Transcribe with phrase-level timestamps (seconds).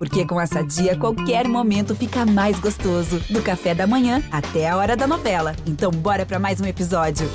[0.00, 3.20] Porque com essa dia, qualquer momento fica mais gostoso.
[3.28, 5.54] Do café da manhã até a hora da novela.
[5.66, 7.28] Então, bora para mais um episódio.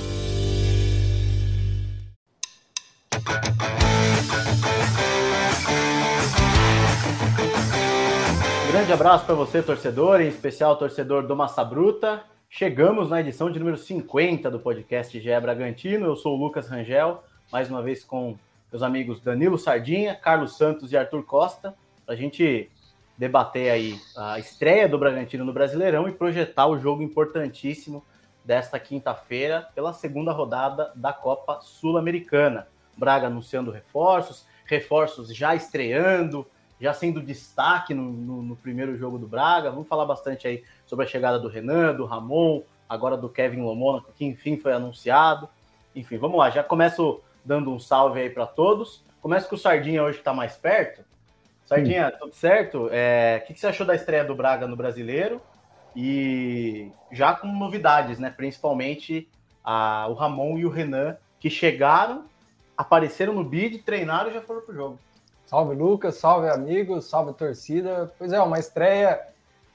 [8.72, 12.24] Grande abraço para você, torcedor, em especial torcedor do Massa Bruta.
[12.50, 16.08] Chegamos na edição de número 50 do podcast GE Bragantino.
[16.08, 18.36] Eu sou o Lucas Rangel, mais uma vez com
[18.72, 21.76] meus amigos Danilo Sardinha, Carlos Santos e Arthur Costa
[22.06, 22.70] para a gente
[23.18, 28.04] debater aí a estreia do Bragantino no Brasileirão e projetar o jogo importantíssimo
[28.44, 32.68] desta quinta-feira pela segunda rodada da Copa Sul-Americana.
[32.96, 36.46] Braga anunciando reforços, reforços já estreando,
[36.80, 39.72] já sendo destaque no, no, no, primeiro jogo do Braga.
[39.72, 44.04] Vamos falar bastante aí sobre a chegada do Renan, do Ramon, agora do Kevin Lomona,
[44.16, 45.50] que enfim foi anunciado.
[45.96, 49.04] Enfim, vamos lá, já começo dando um salve aí para todos.
[49.22, 51.04] Começo com o Sardinha hoje que está mais perto.
[51.66, 52.90] Sardinha, tudo certo?
[52.92, 55.42] É, o que, que você achou da estreia do Braga no Brasileiro?
[55.96, 58.30] E já com novidades, né?
[58.30, 59.28] Principalmente
[59.64, 62.26] a, o Ramon e o Renan, que chegaram,
[62.78, 65.00] apareceram no bid, treinaram e já foram pro jogo.
[65.46, 68.14] Salve, Lucas, salve, amigos, salve, torcida.
[68.18, 69.20] Pois é, uma estreia.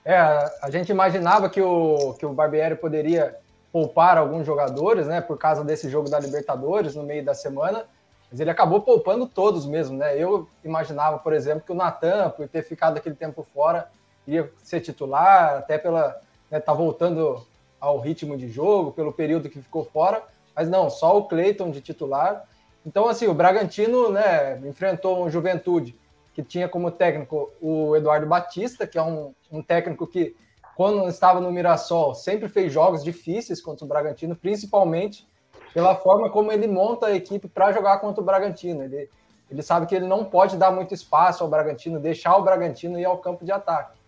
[0.05, 0.17] É,
[0.63, 3.37] a gente imaginava que o, que o Barbieri poderia
[3.73, 5.21] poupar alguns jogadores, né?
[5.21, 7.85] Por causa desse jogo da Libertadores no meio da semana
[8.31, 10.17] mas ele acabou poupando todos mesmo, né?
[10.17, 13.91] Eu imaginava, por exemplo, que o Natan, por ter ficado aquele tempo fora,
[14.27, 16.21] ia ser titular, até pela
[16.51, 17.45] né, tá voltando
[17.81, 20.23] ao ritmo de jogo, pelo período que ficou fora,
[20.55, 22.45] mas não, só o Cleiton de titular.
[22.85, 25.99] Então, assim, o Bragantino, né, enfrentou um Juventude
[26.33, 30.37] que tinha como técnico o Eduardo Batista, que é um, um técnico que,
[30.77, 35.27] quando estava no Mirassol, sempre fez jogos difíceis contra o Bragantino, principalmente
[35.73, 38.83] pela forma como ele monta a equipe para jogar contra o Bragantino.
[38.83, 39.09] Ele,
[39.51, 43.05] ele sabe que ele não pode dar muito espaço ao Bragantino, deixar o Bragantino ir
[43.05, 43.99] ao campo de ataque.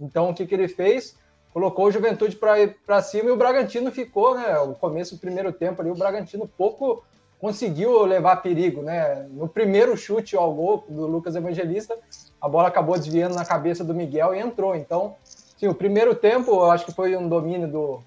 [0.00, 1.16] Então, o que, que ele fez?
[1.52, 4.58] Colocou o Juventude para cima e o Bragantino ficou, né?
[4.60, 7.04] O começo do primeiro tempo ali, o Bragantino pouco
[7.40, 9.26] conseguiu levar perigo, né?
[9.30, 11.96] No primeiro chute ao gol do Lucas Evangelista,
[12.40, 14.76] a bola acabou desviando na cabeça do Miguel e entrou.
[14.76, 18.00] Então, sim, o primeiro tempo eu acho que foi um domínio do,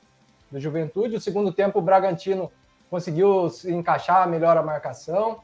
[0.51, 1.15] do Juventude.
[1.15, 2.49] O segundo tempo, o Bragantino
[2.93, 5.39] conseguiu encaixar melhor a marcação,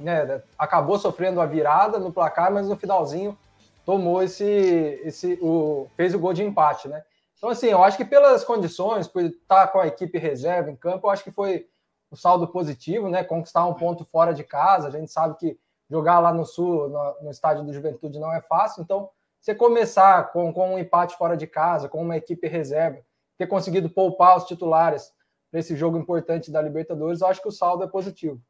[0.00, 0.40] né?
[0.58, 3.36] Acabou sofrendo a virada no placar, mas no finalzinho
[3.84, 7.04] tomou esse, esse o, fez o gol de empate, né?
[7.36, 11.06] Então, assim, eu acho que pelas condições, por estar com a equipe reserva em campo,
[11.06, 11.66] eu acho que foi
[12.10, 13.22] um saldo positivo, né?
[13.22, 14.88] Conquistar um ponto fora de casa.
[14.88, 15.58] A gente sabe que
[15.90, 18.82] jogar lá no Sul, no, no estádio do Juventude, não é fácil.
[18.82, 23.00] Então, você começar com, com um empate fora de casa, com uma equipe reserva,
[23.36, 25.12] ter conseguido poupar os titulares
[25.50, 28.40] para esse jogo importante da Libertadores, eu acho que o saldo é positivo.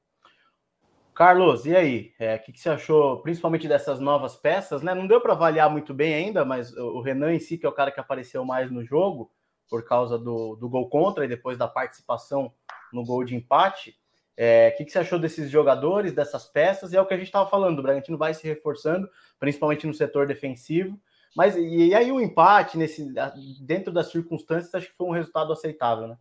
[1.15, 2.13] Carlos, e aí?
[2.19, 4.83] É, o é, que, que, você achou, principalmente dessas novas peças?
[4.83, 4.95] Né?
[4.95, 7.73] Não deu para avaliar muito bem ainda, mas o Renan em si, que é o
[7.73, 9.31] cara que apareceu mais no jogo,
[9.69, 12.53] por causa do, do gol contra e depois da participação
[12.93, 13.97] no gol de empate.
[14.37, 16.93] É, o que, que, você achou desses jogadores, dessas peças?
[16.93, 19.11] E é o que a gente estava falando, o Bragantino vai se reforçando,
[19.41, 20.97] principalmente no setor defensivo.
[21.35, 23.13] Mas e, e aí o empate, nesse,
[23.61, 26.17] dentro das circunstâncias, acho que foi um resultado aceitável, né?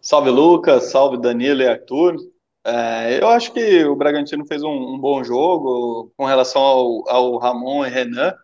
[0.00, 2.16] Salve Lucas, salve Danilo e Arthur.
[2.66, 7.38] É, eu acho que o Bragantino fez um, um bom jogo com relação ao, ao
[7.38, 8.34] Ramon e Renan.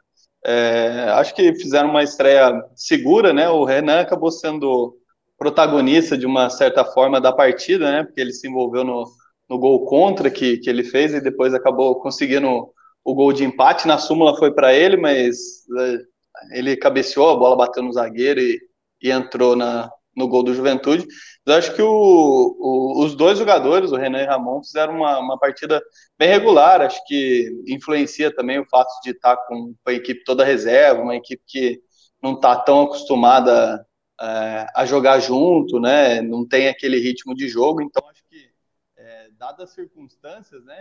[0.45, 3.49] É, acho que fizeram uma estreia segura, né?
[3.49, 4.97] O Renan acabou sendo
[5.39, 8.05] protagonista de uma certa forma da partida, né?
[8.05, 9.05] Porque ele se envolveu no,
[9.49, 12.69] no gol contra que, que ele fez e depois acabou conseguindo
[13.05, 13.89] o gol de empate.
[13.89, 15.37] Na súmula foi para ele, mas
[15.79, 18.61] é, ele cabeceou, a bola bateu no zagueiro e,
[19.03, 21.07] e entrou na, no gol do Juventude.
[21.45, 25.19] Eu acho que o, o, os dois jogadores, o Renan e o Ramon, fizeram uma,
[25.19, 25.83] uma partida
[26.19, 26.83] bem regular.
[26.83, 31.43] Acho que influencia também o fato de estar com a equipe toda reserva, uma equipe
[31.47, 31.81] que
[32.23, 33.85] não está tão acostumada
[34.21, 36.21] é, a jogar junto, né?
[36.21, 37.81] Não tem aquele ritmo de jogo.
[37.81, 38.51] Então, acho que,
[38.97, 40.81] é, dadas as circunstâncias, né?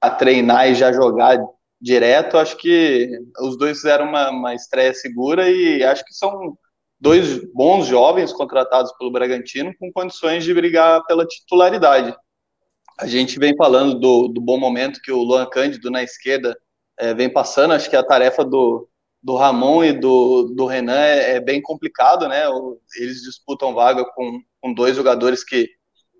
[0.00, 1.38] A treinar e já jogar
[1.80, 6.58] direto, acho que os dois fizeram uma, uma estreia segura e acho que são
[7.00, 12.14] dois bons jovens contratados pelo Bragantino com condições de brigar pela titularidade.
[12.98, 16.56] A gente vem falando do, do bom momento que o Luan Cândido na esquerda
[16.98, 18.86] é, vem passando, acho que a tarefa do,
[19.22, 22.42] do Ramon e do, do Renan é, é bem complicado, né?
[22.98, 25.66] Eles disputam vaga com, com dois jogadores que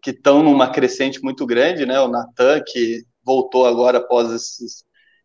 [0.06, 2.00] estão numa crescente muito grande, né?
[2.00, 4.82] O Natan, que voltou agora após esses,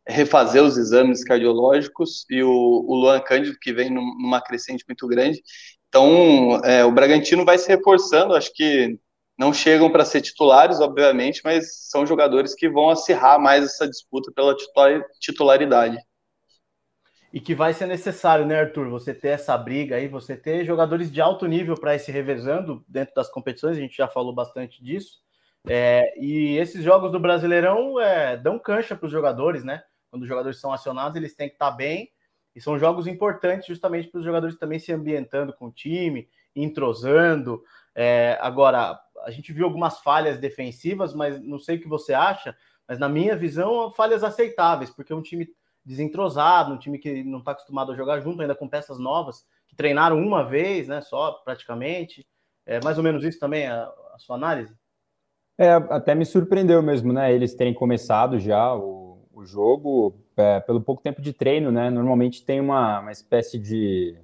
[0.08, 5.42] refazer os exames cardiológicos e o, o Luan Cândido, que vem numa crescente muito grande.
[5.90, 9.00] Então, é, o Bragantino vai se reforçando, acho que
[9.38, 14.32] não chegam para ser titulares, obviamente, mas são jogadores que vão acirrar mais essa disputa
[14.32, 14.56] pela
[15.20, 15.98] titularidade.
[17.34, 18.90] E que vai ser necessário, né, Arthur?
[18.90, 22.82] Você ter essa briga aí, você ter jogadores de alto nível para ir se revezando
[22.88, 25.20] dentro das competições, a gente já falou bastante disso.
[25.68, 29.84] É, e esses jogos do Brasileirão é, dão cancha para os jogadores, né?
[30.16, 32.10] Quando os jogadores são acionados, eles têm que estar tá bem.
[32.56, 37.62] E são jogos importantes justamente para os jogadores também se ambientando com o time, entrosando.
[37.94, 42.56] É, agora, a gente viu algumas falhas defensivas, mas não sei o que você acha,
[42.88, 45.50] mas na minha visão, falhas aceitáveis, porque é um time
[45.84, 49.76] desentrosado, um time que não está acostumado a jogar junto, ainda com peças novas, que
[49.76, 52.26] treinaram uma vez, né, só praticamente.
[52.66, 53.84] É mais ou menos isso também a,
[54.14, 54.74] a sua análise?
[55.58, 57.34] É, até me surpreendeu mesmo, né?
[57.34, 61.90] Eles terem começado já o, o jogo é, pelo pouco tempo de treino, né?
[61.90, 64.16] Normalmente tem uma, uma espécie de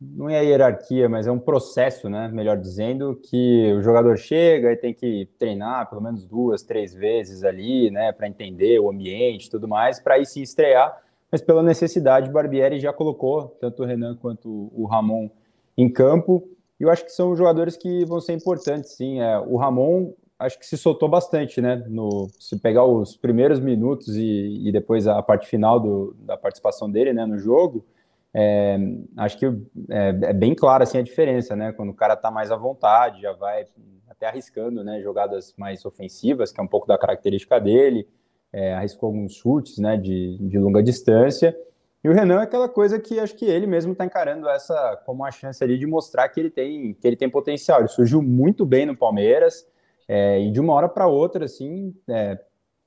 [0.00, 2.28] não é hierarquia, mas é um processo, né?
[2.28, 7.44] Melhor dizendo, que o jogador chega e tem que treinar pelo menos duas, três vezes
[7.44, 8.12] ali, né?
[8.12, 11.00] Para entender o ambiente e tudo mais, para aí se estrear.
[11.30, 15.30] Mas pela necessidade, o Barbieri já colocou tanto o Renan quanto o Ramon
[15.76, 16.48] em campo.
[16.78, 19.20] E eu acho que são jogadores que vão ser importantes, sim.
[19.20, 21.84] É, o Ramon acho que se soltou bastante, né?
[21.88, 26.90] No, se pegar os primeiros minutos e, e depois a parte final do, da participação
[26.90, 27.84] dele né, no jogo,
[28.32, 28.76] é,
[29.16, 31.72] acho que é, é, bem clara assim, a diferença, né?
[31.72, 33.64] Quando o cara tá mais à vontade, já vai
[34.08, 38.08] até arriscando né, jogadas mais ofensivas, que é um pouco da característica dele,
[38.52, 41.56] é, arriscou alguns chutes né, de, de longa distância.
[42.02, 45.22] E o Renan é aquela coisa que acho que ele mesmo está encarando essa como
[45.22, 47.80] uma chance ali de mostrar que ele tem, que ele tem potencial.
[47.80, 49.66] Ele surgiu muito bem no Palmeiras
[50.08, 52.38] é, e de uma hora para outra, assim, é,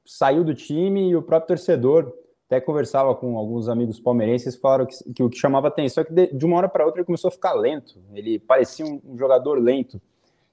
[0.06, 2.14] saiu do time e o próprio torcedor
[2.48, 6.14] até conversava com alguns amigos palmeirenses falaram que, que o que chamava atenção é que
[6.14, 8.00] de, de uma hora para outra ele começou a ficar lento.
[8.14, 10.02] Ele parecia um, um jogador lento.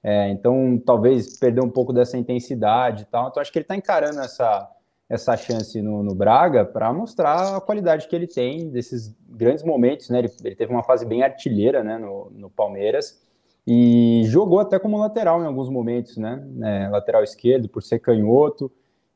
[0.03, 3.29] É, então, talvez perder um pouco dessa intensidade e tal.
[3.29, 4.69] Então, acho que ele está encarando essa,
[5.09, 10.09] essa chance no, no Braga para mostrar a qualidade que ele tem desses grandes momentos.
[10.09, 10.19] Né?
[10.19, 13.24] Ele, ele teve uma fase bem artilheira né, no, no, Palmeiras
[13.67, 16.45] e jogou até como lateral em alguns momentos, né?
[16.61, 18.71] É, lateral esquerdo, por ser canhoto.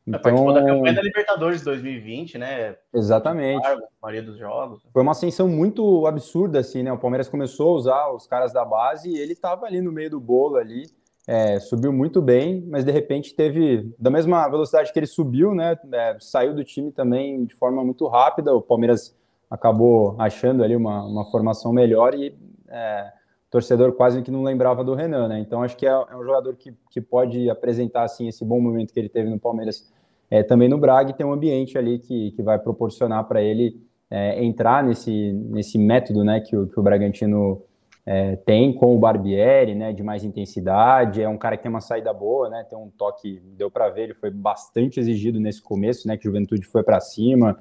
[0.07, 2.75] Então, participou da campanha da Libertadores 2020, né?
[2.91, 3.65] Exatamente.
[3.65, 4.81] A maioria dos jogos.
[4.91, 6.91] Foi uma ascensão muito absurda, assim, né?
[6.91, 10.09] O Palmeiras começou a usar os caras da base e ele estava ali no meio
[10.09, 10.87] do bolo ali,
[11.27, 15.77] é, subiu muito bem, mas de repente teve, da mesma velocidade que ele subiu, né?
[15.93, 18.51] É, saiu do time também de forma muito rápida.
[18.51, 19.15] O Palmeiras
[19.47, 22.35] acabou achando ali uma, uma formação melhor e
[22.67, 23.11] é,
[23.49, 25.39] torcedor quase que não lembrava do Renan, né?
[25.39, 28.93] Então acho que é, é um jogador que, que pode apresentar assim esse bom momento
[28.93, 29.91] que ele teve no Palmeiras
[30.29, 33.81] é, também no Braga tem um ambiente ali que, que vai proporcionar para ele
[34.11, 37.63] é, entrar nesse, nesse método né, que, o, que o Bragantino
[38.05, 41.81] é, tem com o Barbieri, né, de mais intensidade, é um cara que tem uma
[41.81, 46.07] saída boa, né, tem um toque, deu para ver, ele foi bastante exigido nesse começo,
[46.07, 47.57] né, que Juventude foi para cima,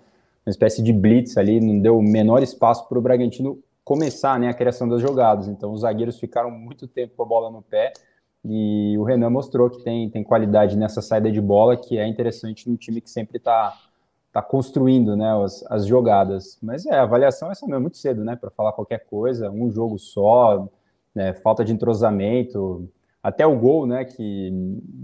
[0.47, 3.59] uma espécie de blitz ali, não deu o menor espaço para o Bragantino
[3.89, 7.51] começar, né, a criação das jogadas, então os zagueiros ficaram muito tempo com a bola
[7.51, 7.95] no pé,
[8.45, 12.69] e o Renan mostrou que tem, tem qualidade nessa saída de bola, que é interessante
[12.69, 13.75] no time que sempre está
[14.31, 16.59] tá construindo né, as, as jogadas.
[16.63, 18.37] Mas é, a avaliação é essa mesmo, muito cedo, né?
[18.37, 20.69] Para falar qualquer coisa, um jogo só,
[21.15, 22.89] né, falta de entrosamento.
[23.23, 24.53] Até o gol, né, que,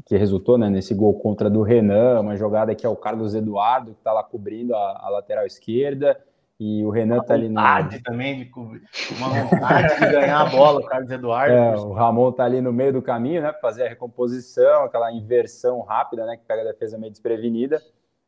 [0.05, 3.93] que resultou né, nesse gol contra do Renan, uma jogada que é o Carlos Eduardo,
[3.93, 6.19] que está lá cobrindo a, a lateral esquerda
[6.59, 7.61] e o Renan uma tá ali no.
[8.05, 8.83] também de cobrir.
[9.17, 11.53] Uma vontade de ganhar a bola, o Carlos Eduardo.
[11.53, 13.51] É, o Ramon tá ali no meio do caminho, né?
[13.51, 16.37] Para fazer a recomposição, aquela inversão rápida, né?
[16.37, 17.83] Que pega a defesa meio desprevenida.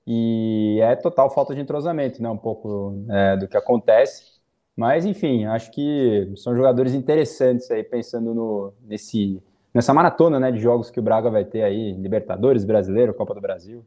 [0.07, 2.29] E é total falta de entrosamento, né?
[2.29, 4.37] Um pouco é, do que acontece.
[4.77, 9.43] Mas, enfim, acho que são jogadores interessantes aí, pensando no, nesse,
[9.73, 13.41] nessa maratona né, de jogos que o Braga vai ter aí, Libertadores, Brasileiro, Copa do
[13.41, 13.87] Brasil.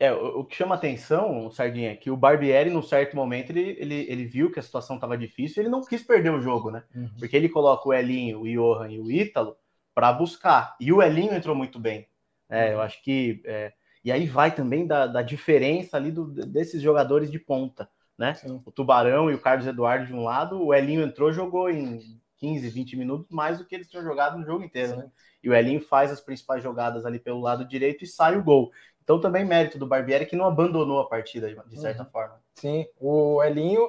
[0.00, 3.76] É, o, o, que chama atenção, Sardinha, é que o Barbieri, num certo momento, ele,
[3.78, 6.70] ele, ele viu que a situação estava difícil e ele não quis perder o jogo,
[6.70, 6.84] né?
[6.94, 7.10] Uhum.
[7.18, 9.56] Porque ele coloca o Elinho, o Johan e o Ítalo
[9.92, 10.76] para buscar.
[10.80, 12.06] E o Elinho entrou muito bem.
[12.48, 13.42] É, eu acho que.
[13.44, 13.72] É,
[14.04, 18.34] e aí vai também da, da diferença ali do, desses jogadores de ponta, né?
[18.34, 18.62] Sim.
[18.64, 22.00] O Tubarão e o Carlos Eduardo de um lado, o Elinho entrou, jogou em
[22.36, 24.96] 15, 20 minutos mais do que eles tinham jogado no jogo inteiro, Sim.
[24.98, 25.10] né?
[25.42, 28.70] E o Elinho faz as principais jogadas ali pelo lado direito e sai o gol.
[29.08, 32.10] Então também mérito do Barbieri que não abandonou a partida de certa uhum.
[32.10, 32.42] forma.
[32.56, 33.88] Sim, o Elinho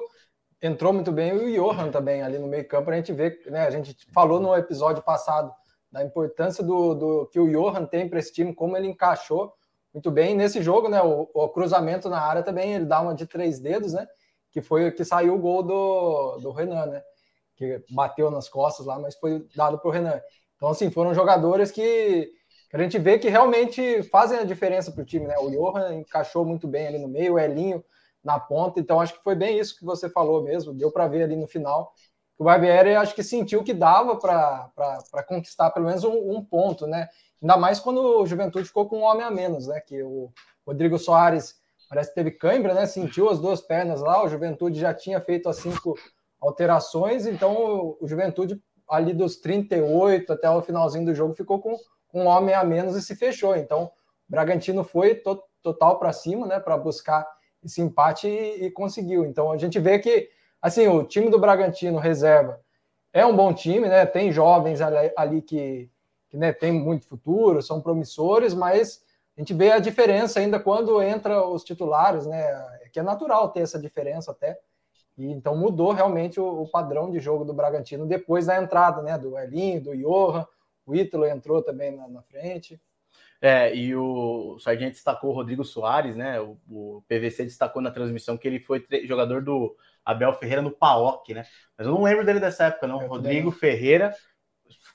[0.62, 2.88] entrou muito bem e o Johan também ali no meio campo.
[2.88, 3.66] A gente vê, né?
[3.66, 5.52] A gente falou no episódio passado
[5.92, 9.52] da importância do, do que o Johan tem para esse time, como ele encaixou
[9.92, 11.02] muito bem nesse jogo, né?
[11.02, 14.08] O, o, cruzamento na área também ele dá uma de três dedos, né?
[14.50, 17.02] Que foi que saiu o gol do, do Renan, né?
[17.56, 20.18] Que bateu nas costas lá, mas foi dado para o Renan.
[20.56, 22.32] Então, assim, foram jogadores que
[22.72, 25.34] a gente vê que realmente fazem a diferença para o time, né?
[25.38, 27.84] O Johan encaixou muito bem ali no meio, o Elinho
[28.22, 28.78] na ponta.
[28.78, 30.72] Então, acho que foi bem isso que você falou mesmo.
[30.72, 31.92] Deu para ver ali no final.
[32.38, 37.08] O Barbieri, acho que sentiu que dava para conquistar pelo menos um, um, ponto, né?
[37.42, 39.80] Ainda mais quando o Juventude ficou com um homem a menos, né?
[39.80, 40.32] Que o
[40.66, 41.56] Rodrigo Soares
[41.88, 42.86] parece que teve cãibra, né?
[42.86, 44.24] Sentiu as duas pernas lá.
[44.24, 45.98] O Juventude já tinha feito as cinco
[46.40, 51.76] alterações, então o Juventude ali dos 38 até o finalzinho do jogo ficou com
[52.12, 53.56] um homem a menos e se fechou.
[53.56, 53.90] Então, o
[54.28, 57.26] Bragantino foi to total para cima, né, para buscar
[57.62, 59.26] esse empate e, e, conseguiu.
[59.26, 62.60] Então, a gente vê que assim, o time do Bragantino reserva
[63.12, 64.06] é um bom time, né?
[64.06, 65.90] Tem jovens ali, ali que,
[66.28, 69.02] que né, tem muito futuro, são promissores, mas
[69.36, 72.40] a gente vê a diferença ainda quando entra os titulares, né?
[72.82, 74.58] É que é natural ter essa diferença até.
[75.16, 79.18] E, então mudou realmente o, o, padrão de jogo do Bragantino depois da entrada, né?
[79.18, 80.46] Do Elinho, do Johan,
[80.90, 82.80] o Ítalo entrou também na, na frente.
[83.40, 86.40] É, e o, o Sargento destacou o Rodrigo Soares, né?
[86.40, 91.32] O, o, PVC destacou na transmissão que ele foi jogador do Abel Ferreira no PAOC,
[91.32, 91.44] né?
[91.76, 93.00] Mas eu não lembro dele dessa época, não.
[93.00, 93.58] Eu Rodrigo também.
[93.58, 94.14] Ferreira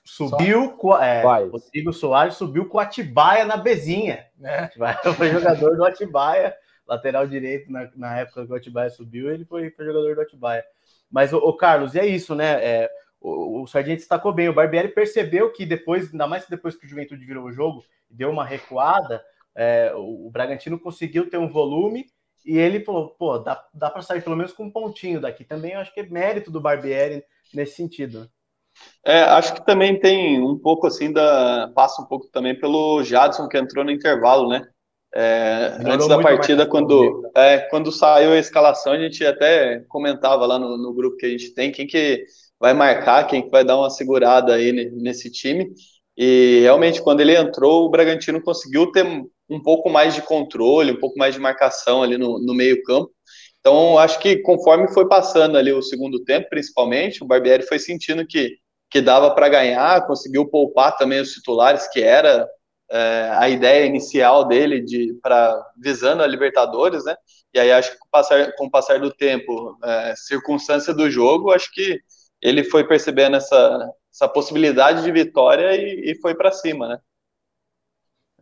[0.03, 0.95] subiu com.
[0.95, 4.27] É, Rodrigo Soares subiu com o Atibaia na Bezinha.
[4.37, 4.69] Né?
[5.17, 6.55] Foi jogador do Atibaia
[6.87, 10.63] lateral direito na, na época que o Atibaia subiu, ele foi, foi jogador do Atibaia.
[11.09, 12.63] Mas, o, o Carlos, e é isso, né?
[12.63, 12.89] É,
[13.25, 14.47] o, o Sargento destacou bem.
[14.47, 18.29] O Barbieri percebeu que depois, ainda mais depois que o Juventude virou o jogo, deu
[18.29, 19.23] uma recuada,
[19.55, 22.05] é, o, o, Bragantino conseguiu ter um volume
[22.45, 25.43] e ele falou: pô, dá, dá para sair pelo menos com um pontinho daqui.
[25.43, 28.29] Também eu acho que é mérito do Barbieri nesse sentido.
[29.03, 31.71] É, acho que também tem um pouco assim da.
[31.73, 34.67] Passa um pouco também pelo Jadson que entrou no intervalo, né?
[35.17, 40.59] É, antes da partida, quando, é, quando saiu a escalação, a gente até comentava lá
[40.59, 42.25] no, no, grupo que a gente tem quem que
[42.65, 45.71] vai marcar, quem que vai dar uma segurada aí nesse time.
[46.17, 49.05] E realmente, quando ele entrou, o Bragantino conseguiu ter
[49.47, 53.11] um pouco mais de controle, um pouco mais de marcação ali no, no meio-campo.
[53.59, 58.25] Então, acho que conforme foi passando ali o segundo tempo, principalmente, o Barbieri foi sentindo
[58.25, 58.57] que,
[58.89, 62.47] que dava para ganhar, conseguiu poupar também os titulares, que era
[62.89, 67.15] é, a ideia inicial dele de para visando a Libertadores, né?
[67.53, 71.11] E aí acho que com o passar, com o passar do tempo, é, circunstância do
[71.11, 71.99] jogo, acho que
[72.41, 76.99] ele foi percebendo essa, essa possibilidade de vitória e, e foi para cima, né?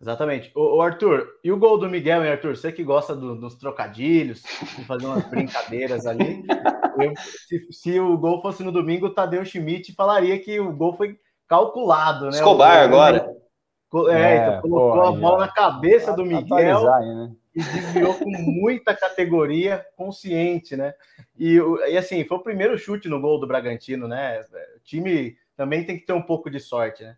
[0.04, 0.52] Exatamente.
[0.54, 2.58] O, Arthur, e o gol do Miguel, hein, Arthur?
[2.58, 4.44] Você que gosta do, dos trocadilhos,
[4.78, 6.44] de fazer umas brincadeiras ali.
[7.00, 10.94] Eu, se, se, o gol fosse no domingo, o Tadeu Schmidt falaria que o gol
[10.94, 12.32] foi calculado, né?
[12.32, 13.36] Escobar o, agora.
[14.10, 15.46] É, é então colocou porra, a bola já.
[15.46, 17.32] na cabeça do Miguel aí, né?
[17.56, 20.94] E desviou com muita categoria consciente, né?
[21.38, 21.58] E,
[21.90, 24.42] e assim, foi o primeiro chute no gol do Bragantino, né?
[24.76, 27.16] O time também tem que ter um pouco de sorte, né?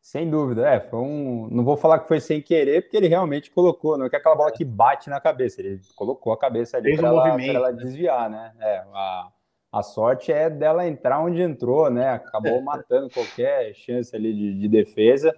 [0.00, 1.48] Sem dúvida, é, foi um.
[1.50, 4.36] Não vou falar que foi sem querer, porque ele realmente colocou, não é que aquela
[4.36, 7.82] bola que bate na cabeça, ele colocou a cabeça ali para ela, ela, né?
[7.82, 8.52] desviar, né?
[8.58, 9.28] É, a,
[9.70, 12.10] a sorte é dela entrar onde entrou, né?
[12.10, 15.36] Acabou matando qualquer chance ali de, de defesa.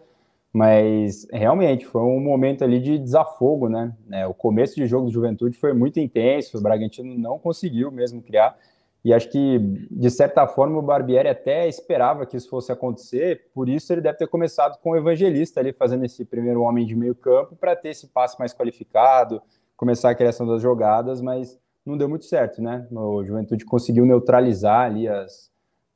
[0.53, 3.95] Mas realmente foi um momento ali de desafogo, né?
[4.11, 8.21] É, o começo de jogo do Juventude foi muito intenso, o Bragantino não conseguiu mesmo
[8.21, 8.57] criar.
[9.05, 9.59] E acho que,
[9.91, 14.19] de certa forma, o Barbieri até esperava que isso fosse acontecer, por isso ele deve
[14.19, 17.91] ter começado com o Evangelista ali, fazendo esse primeiro homem de meio campo, para ter
[17.91, 19.41] esse passe mais qualificado,
[19.77, 22.87] começar a criação das jogadas, mas não deu muito certo, né?
[22.91, 25.50] O Juventude conseguiu neutralizar ali as,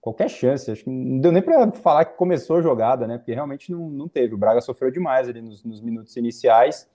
[0.04, 0.70] qualquer chance.
[0.70, 3.16] Acho que não deu nem para falar que começou a jogada, né?
[3.16, 4.34] Porque realmente não, não teve.
[4.34, 6.86] O Braga sofreu demais ali nos, nos, minutos iniciais.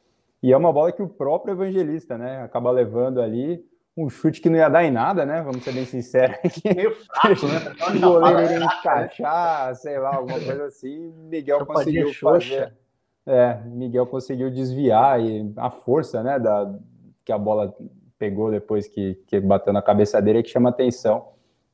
[0.44, 2.44] E é uma bola que o próprio evangelista, né?
[2.44, 3.66] Acaba levando ali
[3.98, 5.42] um chute que não ia dar em nada, né?
[5.42, 6.38] Vamos ser bem sinceros.
[6.64, 7.74] Meio fraco, né?
[7.98, 11.12] O goleiro iria encaixar, sei lá, alguma coisa assim.
[11.28, 12.74] Miguel conseguiu fazer.
[13.26, 16.74] É, Miguel conseguiu desviar e a força, né, da,
[17.24, 17.76] que a bola
[18.18, 21.28] pegou depois que, que bateu na cabeça dele é que chama atenção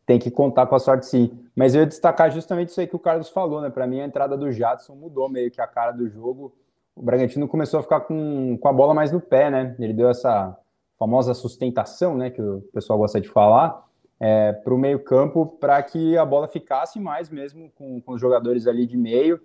[0.05, 1.31] tem que contar com a sorte sim.
[1.55, 3.69] Mas eu ia destacar justamente isso aí que o Carlos falou, né?
[3.69, 6.53] Para mim, a entrada do Jadson mudou meio que a cara do jogo.
[6.95, 9.75] O Bragantino começou a ficar com, com a bola mais no pé, né?
[9.79, 10.55] Ele deu essa
[10.99, 12.29] famosa sustentação, né?
[12.29, 13.83] Que o pessoal gosta de falar,
[14.19, 18.67] é, para o meio-campo, para que a bola ficasse mais mesmo com, com os jogadores
[18.67, 19.41] ali de meio.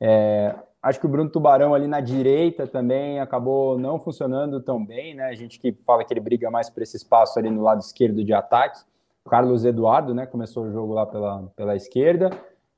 [0.00, 5.14] É, acho que o Bruno Tubarão ali na direita também acabou não funcionando tão bem,
[5.14, 5.26] né?
[5.26, 8.24] A gente que fala que ele briga mais por esse espaço ali no lado esquerdo
[8.24, 8.80] de ataque.
[9.28, 10.26] Carlos Eduardo, né?
[10.26, 12.30] Começou o jogo lá pela, pela esquerda.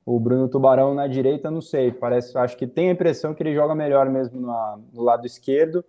[0.04, 1.92] O Bruno Tubarão na direita, não sei.
[1.92, 5.84] Parece, acho que tem a impressão que ele joga melhor mesmo na, no lado esquerdo.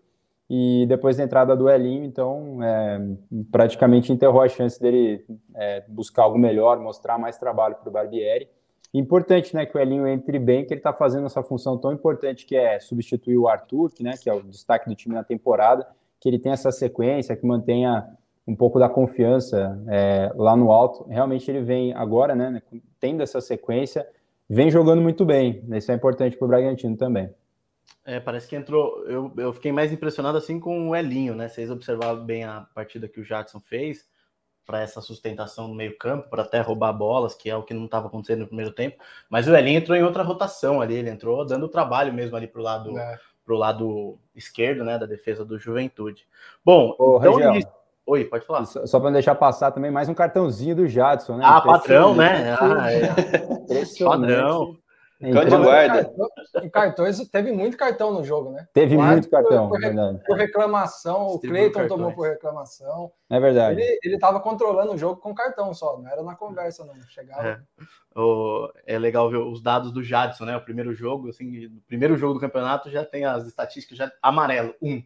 [0.50, 3.02] E depois da entrada do Elinho, então é,
[3.52, 8.48] praticamente enterrou a chance dele é, buscar algo melhor, mostrar mais trabalho para o Barbieri.
[8.94, 12.46] Importante, né, que o Elinho entre bem, que ele está fazendo essa função tão importante
[12.46, 15.88] que é substituir o Arthur, que, né, que é o destaque do time na temporada,
[16.20, 18.08] que ele tenha essa sequência, que mantenha
[18.46, 21.08] um pouco da confiança é, lá no alto.
[21.10, 22.62] Realmente ele vem agora, né,
[23.00, 24.08] tendo essa sequência,
[24.50, 25.64] vem jogando muito bem.
[25.72, 27.34] Isso é importante para o Bragantino também.
[28.06, 29.06] É, parece que entrou.
[29.06, 31.48] Eu, eu fiquei mais impressionado assim com o Elinho, né?
[31.48, 34.06] Vocês observaram bem a partida que o Jackson fez
[34.66, 38.08] para essa sustentação no meio-campo, para até roubar bolas, que é o que não estava
[38.08, 38.98] acontecendo no primeiro tempo.
[39.30, 42.62] Mas o Elinho entrou em outra rotação ali, ele entrou dando trabalho mesmo ali para
[42.62, 43.20] o lado, é.
[43.44, 46.26] Pro lado esquerdo, né, da defesa do Juventude.
[46.64, 47.60] Bom, Ô, então,
[48.06, 48.66] Oi, pode falar.
[48.66, 51.44] Só, só para não deixar passar também, mais um cartãozinho do Jadson, né?
[51.46, 52.56] Ah, padrão, né?
[52.60, 53.08] Ah, é.
[54.04, 54.78] Padrão.
[55.32, 56.14] Cão de guarda.
[56.62, 58.68] Em cartões, teve muito cartão no jogo, né?
[58.74, 60.20] Teve muito cartão, por, verdade.
[60.26, 63.12] Por reclamação, o Cleiton tomou por reclamação.
[63.30, 63.80] É verdade.
[64.04, 66.94] Ele estava controlando o jogo com cartão só, não era na conversa, não.
[67.08, 67.48] Chegava.
[67.48, 67.60] É.
[68.16, 70.58] O, é legal ver os dados do Jadson, né?
[70.58, 74.76] O primeiro jogo, assim, o primeiro jogo do campeonato já tem as estatísticas já amarelo,
[74.82, 75.02] um.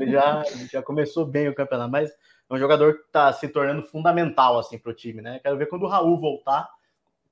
[0.00, 3.82] Ele já, já começou bem o campeonato, mas é um jogador que está se tornando
[3.82, 5.40] fundamental assim para o time, né?
[5.40, 6.68] Quero ver quando o Raul voltar,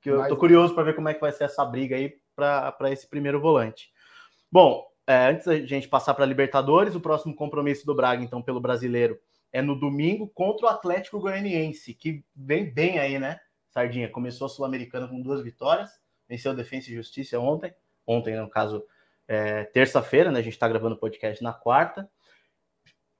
[0.00, 2.92] que eu tô curioso para ver como é que vai ser essa briga aí para
[2.92, 3.90] esse primeiro volante.
[4.50, 8.60] Bom, é, antes da gente passar para Libertadores, o próximo compromisso do Braga, então, pelo
[8.60, 9.18] brasileiro,
[9.52, 13.38] é no domingo contra o Atlético Goianiense, que vem bem aí, né?
[13.70, 15.90] Sardinha começou a Sul-Americana com duas vitórias,
[16.28, 17.72] venceu Defensa e Justiça ontem,
[18.06, 18.84] ontem, no caso,
[19.28, 20.38] é, terça-feira, né?
[20.38, 22.08] A gente está gravando o podcast na quarta.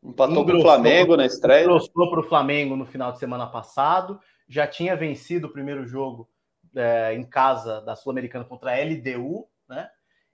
[0.02, 1.64] Empatou para o Flamengo na estreia.
[1.64, 4.20] Engrossou para o Flamengo no final de semana passado.
[4.48, 6.28] Já tinha vencido o primeiro jogo
[6.74, 9.90] é, em casa da Sul-Americana contra a LDU, né?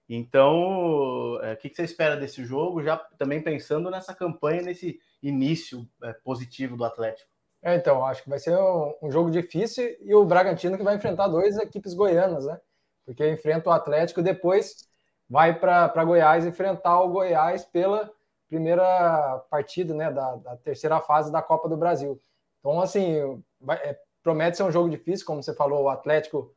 [0.08, 2.82] Então, é, o que, que, você espera desse jogo?
[2.82, 7.30] Já também pensando nessa campanha, nesse início é, positivo do Atlético.
[7.62, 10.96] É, então, acho que vai ser um, um, jogo difícil e o Bragantino que vai
[10.96, 12.60] enfrentar duas equipes goianas, né?
[13.06, 14.91] Porque enfrenta o Atlético depois
[15.32, 18.12] vai para Goiás enfrentar o Goiás pela
[18.50, 22.20] primeira partida né, da, da, terceira fase da Copa do Brasil.
[22.60, 26.54] Então, assim, vai, é, promete ser um jogo difícil, como você falou, o Atlético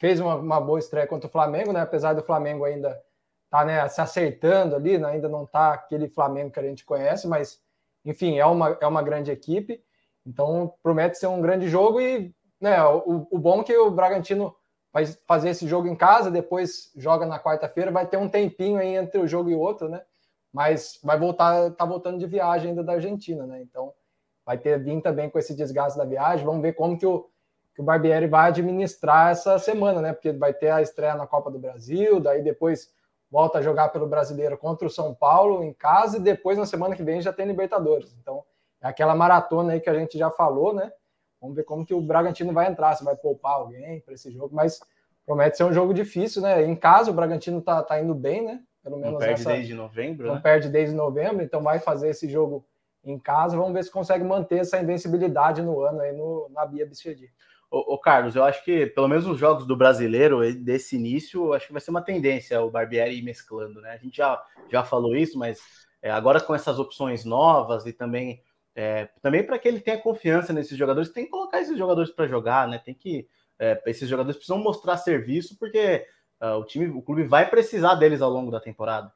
[0.00, 1.80] fez uma, uma boa estreia contra o Flamengo, né?
[1.80, 3.00] Apesar do Flamengo ainda
[3.48, 7.28] tá né, se acertando ali, né, ainda não tá aquele Flamengo que a gente conhece,
[7.28, 7.62] mas
[8.04, 9.80] enfim, é uma, é uma grande equipe.
[10.26, 14.56] Então promete ser um grande jogo e né, o, o bom é que o Bragantino
[14.98, 18.96] vai fazer esse jogo em casa, depois joga na quarta-feira, vai ter um tempinho aí
[18.96, 20.02] entre o jogo e outro, né?
[20.52, 23.62] Mas vai voltar, tá voltando de viagem ainda da Argentina, né?
[23.62, 23.92] Então
[24.44, 26.44] vai ter vindo também com esse desgaste da viagem.
[26.44, 27.28] Vamos ver como que o,
[27.74, 30.12] que o Barbieri vai administrar essa semana, né?
[30.12, 32.90] Porque vai ter a estreia na Copa do Brasil, daí depois
[33.30, 36.96] volta a jogar pelo Brasileiro contra o São Paulo em casa e depois na semana
[36.96, 38.16] que vem já tem Libertadores.
[38.20, 38.42] Então
[38.80, 40.90] é aquela maratona aí que a gente já falou, né?
[41.40, 44.54] Vamos ver como que o Bragantino vai entrar, se vai poupar alguém para esse jogo,
[44.54, 44.80] mas
[45.24, 46.64] promete ser um jogo difícil, né?
[46.64, 48.60] Em casa, o Bragantino tá, tá indo bem, né?
[48.82, 49.52] Pelo menos não perde essa...
[49.52, 50.26] desde novembro.
[50.26, 50.40] Não né?
[50.40, 52.64] perde desde novembro, então vai fazer esse jogo
[53.04, 53.56] em casa.
[53.56, 57.30] Vamos ver se consegue manter essa invencibilidade no ano aí no, na Bia Bichedi.
[57.70, 61.66] Ô, ô, Carlos, eu acho que pelo menos os jogos do brasileiro, desse início, acho
[61.66, 63.90] que vai ser uma tendência o Barbieri ir mesclando, né?
[63.90, 65.60] A gente já, já falou isso, mas
[66.00, 68.42] é, agora com essas opções novas e também
[68.78, 72.28] é, também para que ele tenha confiança nesses jogadores, tem que colocar esses jogadores para
[72.28, 72.78] jogar, né?
[72.78, 73.26] Tem que.
[73.58, 76.06] É, esses jogadores precisam mostrar serviço, porque
[76.40, 79.12] uh, o time, o clube vai precisar deles ao longo da temporada.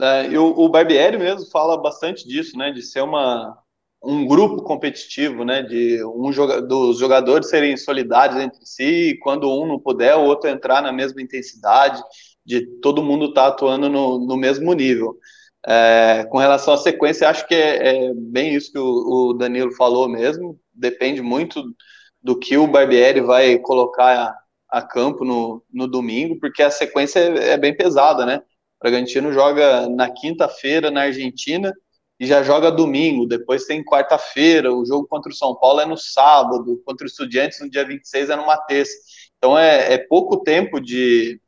[0.00, 2.72] É, e o, o Barbieri mesmo fala bastante disso, né?
[2.72, 3.56] De ser uma,
[4.02, 5.62] um grupo competitivo, né?
[5.62, 10.24] De um joga, dos jogadores serem solidários entre si, e quando um não puder, o
[10.24, 12.02] outro entrar na mesma intensidade,
[12.44, 15.16] de todo mundo estar tá atuando no, no mesmo nível.
[15.66, 19.72] É, com relação à sequência, acho que é, é bem isso que o, o, Danilo
[19.72, 20.58] falou mesmo.
[20.72, 21.64] Depende muito
[22.22, 24.36] do que o Barbieri vai colocar
[24.70, 28.42] a, a campo no, no, domingo, porque a sequência é, é bem pesada, né?
[28.78, 31.72] O Bragantino joga na quinta-feira na Argentina
[32.20, 33.26] e já joga domingo.
[33.26, 37.60] Depois tem quarta-feira, o jogo contra o São Paulo é no sábado, contra o Estudiantes
[37.60, 38.92] no dia 26 é numa terça.
[39.38, 41.40] Então é, é pouco tempo de,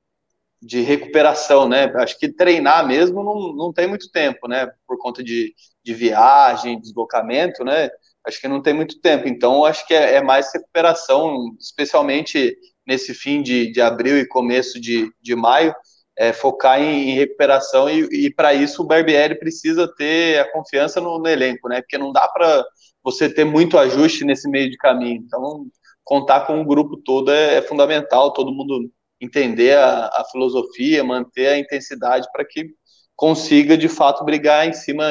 [0.60, 1.92] de recuperação, né?
[1.96, 4.70] Acho que treinar mesmo não, não tem muito tempo, né?
[4.86, 7.90] Por conta de, de viagem, deslocamento, né?
[8.26, 9.28] Acho que não tem muito tempo.
[9.28, 14.80] Então, acho que é, é mais recuperação, especialmente nesse fim de, de abril e começo
[14.80, 15.74] de, de maio,
[16.18, 21.00] é, focar em, em, recuperação e, e para isso o Barbieri precisa ter a confiança
[21.00, 21.80] no, no elenco, né?
[21.82, 22.64] Porque não dá para
[23.04, 25.22] você ter muito ajuste nesse meio de caminho.
[25.24, 25.66] Então,
[26.02, 28.90] contar com o grupo todo é, é fundamental, todo mundo
[29.20, 32.74] entender a, a filosofia, manter a intensidade para que
[33.14, 35.04] consiga de fato brigar em cima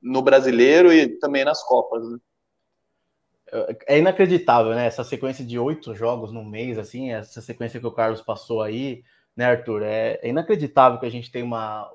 [0.00, 2.02] no brasileiro e também nas Copas.
[2.08, 2.18] Né?
[3.86, 4.86] É inacreditável, né?
[4.86, 9.02] Essa sequência de oito jogos no mês, assim, essa sequência que o Carlos passou aí,
[9.36, 9.82] né, Arthur?
[9.82, 11.90] É, é inacreditável que a gente tem uma.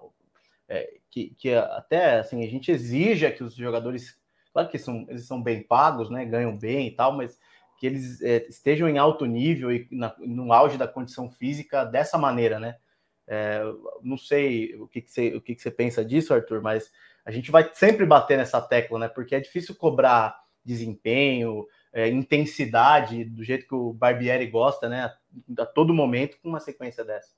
[0.69, 4.17] É, que, que até assim, a gente exija que os jogadores,
[4.53, 6.23] claro que são, eles são bem pagos, né?
[6.23, 7.37] Ganham bem e tal, mas
[7.81, 12.15] que eles é, estejam em alto nível e na, no auge da condição física dessa
[12.15, 12.75] maneira, né?
[13.27, 13.59] É,
[14.03, 16.91] não sei o que, que, você, o que, que você pensa disso, Arthur, mas
[17.25, 19.07] a gente vai sempre bater nessa tecla, né?
[19.07, 25.11] Porque é difícil cobrar desempenho, é, intensidade, do jeito que o Barbieri gosta, né?
[25.57, 27.31] A todo momento com uma sequência dessa.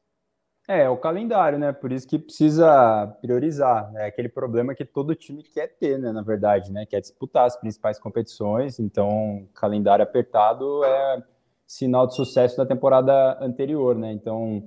[0.67, 1.73] É, o calendário, né?
[1.73, 3.89] Por isso que precisa priorizar.
[3.89, 4.05] É né?
[4.05, 6.11] aquele problema que todo time quer ter, né?
[6.11, 6.85] Na verdade, né?
[6.85, 8.79] Quer disputar as principais competições.
[8.79, 11.23] Então, calendário apertado é
[11.67, 14.13] sinal de sucesso da temporada anterior, né?
[14.13, 14.63] Então,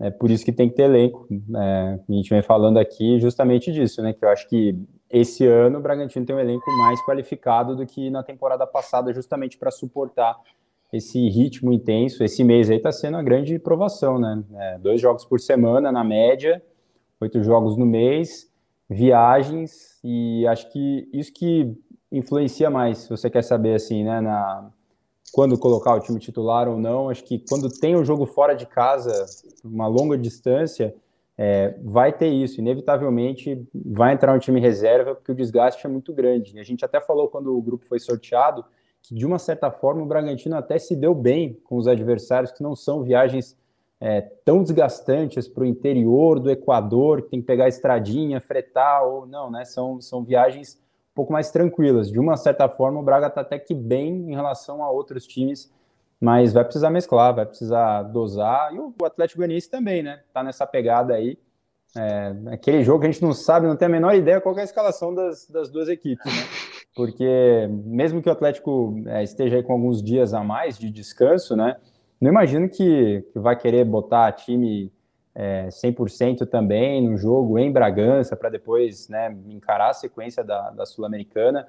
[0.00, 1.28] é por isso que tem que ter elenco.
[1.30, 4.12] É, a gente vem falando aqui justamente disso, né?
[4.12, 4.76] Que eu acho que
[5.08, 9.56] esse ano o Bragantino tem um elenco mais qualificado do que na temporada passada, justamente
[9.56, 10.36] para suportar
[10.92, 12.22] esse ritmo intenso.
[12.22, 14.42] Esse mês aí está sendo uma grande provação, né?
[14.54, 16.62] É, dois jogos por semana, na média,
[17.20, 18.50] oito jogos no mês,
[18.88, 21.76] viagens, e acho que isso que
[22.10, 24.70] influencia mais, se você quer saber, assim, né, na,
[25.32, 27.10] quando colocar o time titular ou não.
[27.10, 29.26] Acho que quando tem o um jogo fora de casa,
[29.64, 30.94] uma longa distância,
[31.36, 32.60] é, vai ter isso.
[32.60, 36.58] Inevitavelmente vai entrar um time reserva, porque o desgaste é muito grande.
[36.58, 38.64] A gente até falou quando o grupo foi sorteado
[39.06, 42.62] que de uma certa forma o Bragantino até se deu bem com os adversários, que
[42.62, 43.56] não são viagens
[44.00, 49.24] é, tão desgastantes para o interior do Equador, que tem que pegar estradinha, fretar, ou
[49.24, 49.64] não, né?
[49.64, 50.74] São, são viagens
[51.12, 52.10] um pouco mais tranquilas.
[52.10, 55.72] De uma certa forma, o Braga está até que bem em relação a outros times,
[56.20, 60.20] mas vai precisar mesclar, vai precisar dosar, e o, Atlético Goianiense também, né?
[60.32, 61.38] Tá nessa pegada aí.
[61.96, 64.62] É, aquele jogo que a gente não sabe, não tem a menor ideia qual é
[64.62, 66.42] a escalação das, das duas equipes, né?
[66.96, 71.54] porque mesmo que o Atlético é, esteja aí com alguns dias a mais de descanso,
[71.54, 71.76] né?
[72.18, 74.90] Não imagino que, que vai querer botar time
[75.34, 80.86] é, 100% também no jogo em Bragança para depois né, encarar a sequência da, da
[80.86, 81.68] Sul-Americana.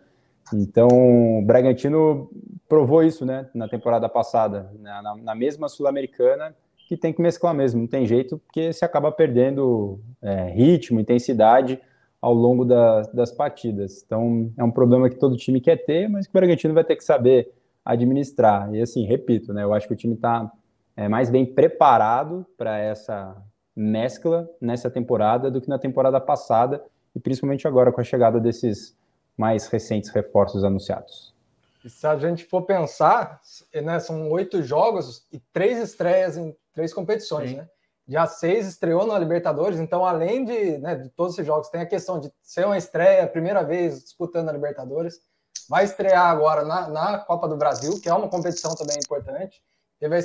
[0.53, 2.31] Então, o Bragantino
[2.69, 6.55] provou isso né, na temporada passada, na, na mesma Sul-Americana,
[6.87, 11.81] que tem que mesclar mesmo, não tem jeito, porque se acaba perdendo é, ritmo, intensidade
[12.21, 14.03] ao longo da, das partidas.
[14.05, 16.95] Então, é um problema que todo time quer ter, mas que o Bragantino vai ter
[16.95, 17.53] que saber
[17.85, 18.73] administrar.
[18.73, 20.51] E assim, repito, né, eu acho que o time está
[20.95, 23.35] é, mais bem preparado para essa
[23.75, 26.83] mescla nessa temporada do que na temporada passada,
[27.15, 28.97] e principalmente agora com a chegada desses
[29.37, 31.35] mais recentes reforços anunciados.
[31.85, 33.39] E se a gente for pensar,
[33.73, 37.57] né, são oito jogos e três estreias em três competições, Sim.
[37.57, 37.69] né?
[38.07, 41.85] Dia 6 estreou na Libertadores, então além de, né, de todos esses jogos, tem a
[41.85, 45.19] questão de ser uma estreia, primeira vez disputando a Libertadores,
[45.69, 49.61] vai estrear agora na, na Copa do Brasil, que é uma competição também importante.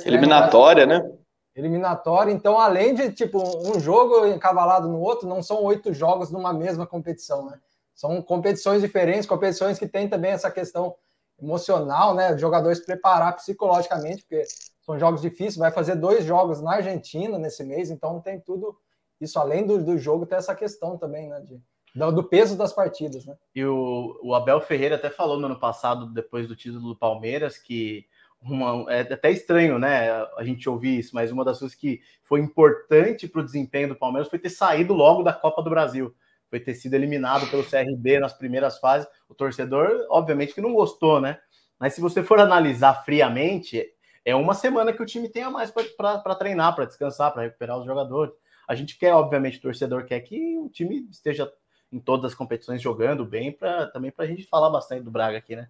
[0.07, 1.11] Eliminatória, né?
[1.55, 6.53] Eliminatória, então além de tipo um jogo encavalado no outro, não são oito jogos numa
[6.53, 7.59] mesma competição, né?
[7.93, 10.95] São competições diferentes, competições que tem também essa questão
[11.39, 12.35] emocional, né?
[12.37, 14.43] Jogadores preparar psicologicamente, porque
[14.83, 18.77] são jogos difíceis, vai fazer dois jogos na Argentina nesse mês, então tem tudo
[19.19, 21.39] isso além do, do jogo, tem essa questão também, né?
[21.39, 21.61] De,
[21.95, 23.35] do, do peso das partidas, né?
[23.55, 27.57] E o, o Abel Ferreira até falou no ano passado, depois do título do Palmeiras,
[27.57, 28.05] que
[28.41, 30.11] uma, é até estranho, né?
[30.37, 33.95] A gente ouvir isso, mas uma das coisas que foi importante para o desempenho do
[33.95, 36.13] Palmeiras foi ter saído logo da Copa do Brasil,
[36.49, 39.07] foi ter sido eliminado pelo CRB nas primeiras fases.
[39.29, 41.39] O torcedor, obviamente, que não gostou, né?
[41.79, 43.92] Mas se você for analisar friamente,
[44.25, 47.85] é uma semana que o time tenha mais para treinar, para descansar, para recuperar os
[47.85, 48.33] jogadores.
[48.67, 51.51] A gente quer, obviamente, o torcedor quer que o time esteja
[51.91, 55.37] em todas as competições jogando bem, pra, também para a gente falar bastante do Braga
[55.37, 55.69] aqui, né?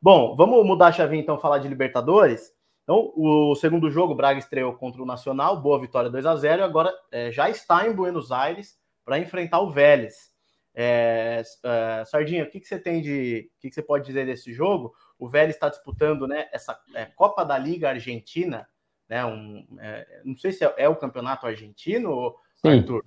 [0.00, 2.52] Bom, vamos mudar a chave então, falar de Libertadores.
[2.84, 6.62] Então, o segundo jogo, o Braga estreou contra o Nacional, boa vitória 2 a 0
[6.62, 10.32] e agora é, já está em Buenos Aires para enfrentar o Vélez.
[10.74, 13.50] É, é, Sardinha, o que, que você tem de.
[13.56, 14.94] O que, que você pode dizer desse jogo?
[15.18, 18.68] O Vélez está disputando né, essa é, Copa da Liga Argentina,
[19.08, 19.24] né?
[19.24, 22.78] Um, é, não sei se é, é, o campeonato argentino, Sim.
[22.78, 23.04] Arthur.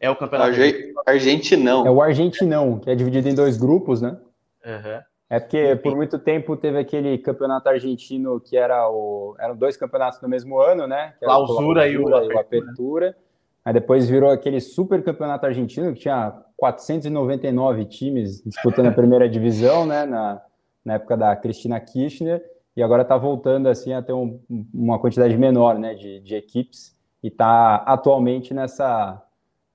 [0.00, 1.86] É o campeonato Arge argentinão.
[1.86, 4.18] É o argentinão, que é dividido em dois grupos, né?
[4.64, 5.00] Uhum.
[5.30, 9.36] É porque por muito tempo teve aquele campeonato argentino que era o.
[9.38, 11.14] Eram dois campeonatos no mesmo ano, né?
[11.18, 13.16] Que clausura, e o, e o apertura.
[13.64, 19.86] Aí depois virou aquele super campeonato argentino que tinha 499 times disputando a primeira divisão,
[19.86, 20.04] né?
[20.04, 20.42] Na,
[20.84, 22.42] na época da Cristina Kirchner,
[22.76, 24.40] e agora está voltando assim a ter um,
[24.72, 29.22] uma quantidade menor né, de, de equipes e está atualmente nessa,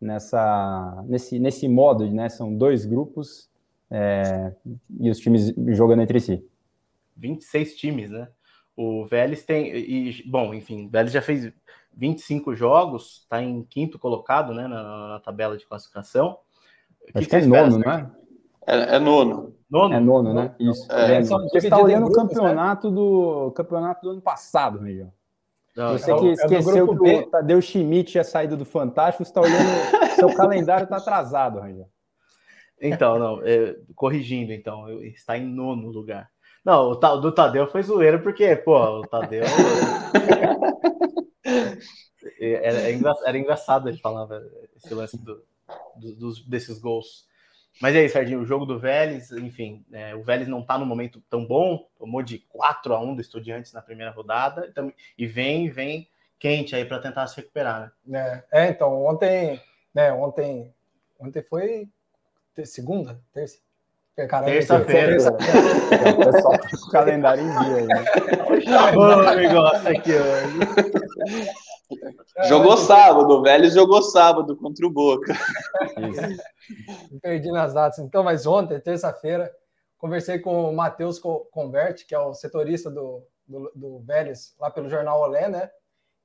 [0.02, 2.28] nessa, nesse, nesse modo, né?
[2.30, 3.50] São dois grupos
[3.90, 4.54] é,
[5.00, 6.46] e os times jogando entre si.
[7.16, 8.28] 26 times, né?
[8.76, 9.76] O Vélez tem.
[9.76, 11.52] E, bom, enfim, o Vélez já fez
[11.94, 16.38] 25 jogos, está em quinto colocado né, na, na, tabela de classificação.
[17.14, 18.12] Acho que, que é nono, não é?
[18.68, 18.96] é?
[18.96, 19.57] É nono.
[19.70, 19.94] Nono?
[19.94, 20.56] É nono, né?
[20.60, 20.90] Isso.
[20.92, 21.18] É.
[21.18, 22.96] é você está olhando o campeonato, né?
[22.96, 25.14] do, campeonato do ano passado, Miguel.
[25.76, 29.68] Você que é esqueceu que o Tadeu Schmidt tinha saído do Fantástico, você está olhando.
[30.16, 31.88] seu calendário está atrasado, Rangel.
[32.82, 36.30] Então, não, é, corrigindo, então, está em nono lugar.
[36.66, 39.44] Não, o do Tadeu foi zoeira, porque, pô, o Tadeu.
[42.40, 42.80] era,
[43.26, 44.44] era, engraçado ele falava
[44.76, 45.44] esse lance do,
[45.96, 47.27] do, dos, desses gols.
[47.82, 50.86] Mas é isso, Sardinho, o jogo do Vélez, enfim, é, o Vélez não está no
[50.86, 55.28] momento tão bom, tomou de 4 a 1 do Estudiantes na primeira rodada, então, e
[55.28, 56.10] vem, vem
[56.40, 58.44] quente aí para tentar se recuperar, né?
[58.52, 59.62] É, é, então, ontem,
[59.94, 60.74] né, ontem,
[61.20, 61.88] ontem foi
[62.66, 63.60] segunda, terça?
[64.46, 65.12] Terça-feira.
[65.12, 67.86] Terça o pessoal tá com o calendário em dia aí.
[67.86, 68.06] Né?
[68.96, 71.52] o negócio aqui hoje.
[72.48, 75.34] Jogou sábado, o Vélez jogou sábado contra o Boca.
[77.22, 78.00] Perdi nas datas.
[78.00, 79.54] Então, mas ontem, terça-feira,
[79.98, 84.90] conversei com o Matheus Converte, que é o setorista do, do, do Vélez, lá pelo
[84.90, 85.70] jornal Olé, né?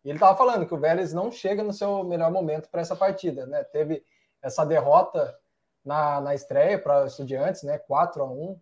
[0.05, 2.97] E ele estava falando que o Vélez não chega no seu melhor momento para essa
[2.97, 3.63] partida, né?
[3.65, 4.05] Teve
[4.43, 5.37] essa derrota
[5.85, 7.79] na, na estreia para estudiantes, né?
[7.79, 8.61] 4 a 1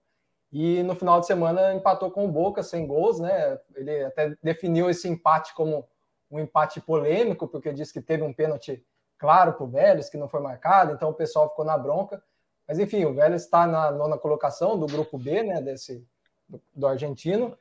[0.53, 3.59] e no final de semana empatou com o Boca sem gols, né?
[3.75, 5.89] Ele até definiu esse empate como
[6.31, 8.85] um empate polêmico, porque disse que teve um pênalti
[9.19, 12.23] claro para o Vélez, que não foi marcado, então o pessoal ficou na bronca.
[12.66, 15.61] Mas enfim, o Vélez está na nona colocação do grupo B, né?
[15.61, 16.07] Desse
[16.49, 17.57] do, do argentino.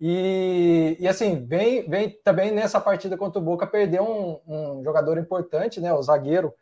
[0.00, 5.18] E, e, assim, vem, vem também nessa partida contra o Boca perdeu um, um jogador
[5.18, 5.92] importante, né?
[5.92, 6.54] O zagueiro,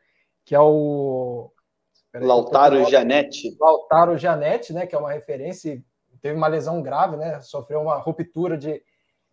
[0.44, 1.52] que é o
[2.14, 3.56] Lautaro Janete.
[3.60, 5.82] Lautaro Janete, né, que é uma referência,
[6.20, 8.82] teve uma lesão grave, né, sofreu uma ruptura de,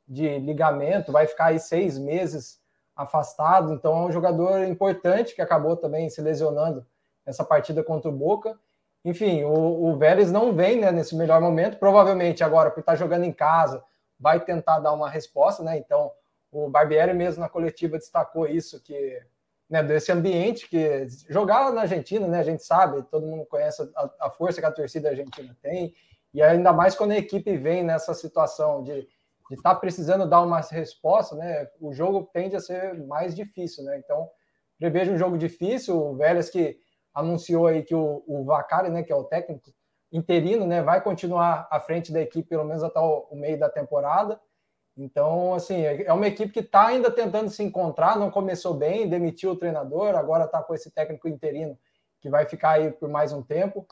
[0.07, 2.59] de ligamento, vai ficar aí seis meses
[2.95, 6.85] afastado, então é um jogador importante que acabou também se lesionando
[7.25, 8.57] nessa partida contra o Boca.
[9.03, 13.23] Enfim, o, o Vélez não vem né, nesse melhor momento, provavelmente agora, por estar jogando
[13.23, 13.83] em casa,
[14.19, 15.77] vai tentar dar uma resposta, né?
[15.77, 16.11] Então,
[16.51, 19.21] o Barbieri mesmo na coletiva destacou isso, que
[19.69, 24.09] né, desse ambiente que jogar na Argentina, né, a gente sabe, todo mundo conhece a,
[24.21, 25.93] a, força que a torcida argentina tem,
[26.33, 29.07] e ainda mais quando a equipe vem nessa situação de
[29.53, 33.97] estar tá precisando dar uma resposta, né, o jogo tende a ser mais difícil, né,
[34.03, 34.27] então
[34.79, 36.77] prevejo um jogo difícil, o Vélez que
[37.13, 39.71] anunciou aí que o, o Vacari, né, que é o técnico
[40.11, 43.69] interino, né, vai continuar à frente da equipe pelo menos até o, o meio da
[43.69, 44.39] temporada,
[44.97, 49.51] então, assim, é uma equipe que está ainda tentando se encontrar, não começou bem, demitiu
[49.51, 51.77] o treinador, agora está com esse técnico interino
[52.21, 53.85] que vai ficar aí por mais um tempo.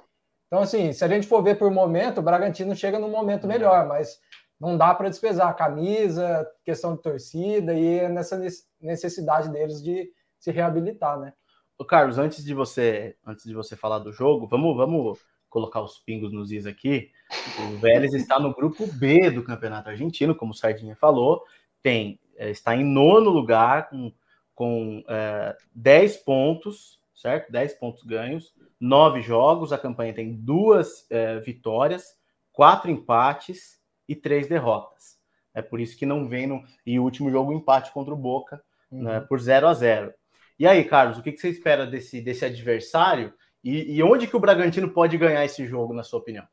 [0.47, 3.85] Então, assim, se a gente for ver por momento, o Bragantino chega num momento melhor,
[3.85, 4.17] mas
[4.63, 8.39] não dá para despesar a camisa, questão de torcida e nessa
[8.79, 11.33] necessidade deles de se reabilitar, né?
[11.77, 15.99] Ô Carlos, antes de você, antes de você falar do jogo, vamos, vamos colocar os
[15.99, 17.11] pingos nos is aqui.
[17.59, 21.43] O Vélez está no grupo B do Campeonato Argentino, como o Sardinha falou,
[21.81, 24.13] tem eh, está em nono lugar com,
[24.55, 27.51] com é, 10 pontos, certo?
[27.51, 32.15] 10 pontos ganhos, nove jogos, a campanha tem duas é, vitórias,
[32.53, 35.17] quatro empates e três derrotas.
[35.53, 36.63] É por isso que não vem no.
[36.85, 38.61] E o último jogo, empate contra o Boca,
[38.91, 39.03] né, uhum.
[39.03, 40.13] né, por 0 a 0
[40.57, 43.33] E aí, Carlos, o que, que você espera desse, desse adversário?
[43.63, 46.45] E, e, onde que o Bragantino pode ganhar esse jogo, na sua opinião?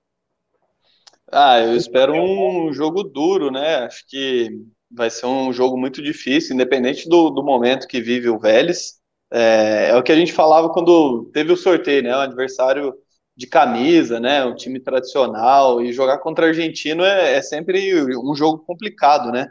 [1.32, 3.76] Ah, eu espero um jogo duro, né?
[3.78, 4.50] Acho que
[4.90, 9.00] vai ser um jogo muito difícil, independente do, do momento que vive o Vélez.
[9.32, 12.16] É, é, o que a gente falava quando teve o sorteio, né?
[12.16, 12.94] O adversário
[13.40, 14.44] de camisa, né?
[14.44, 19.46] Um time tradicional e jogar contra argentino é, é sempre um jogo complicado, né?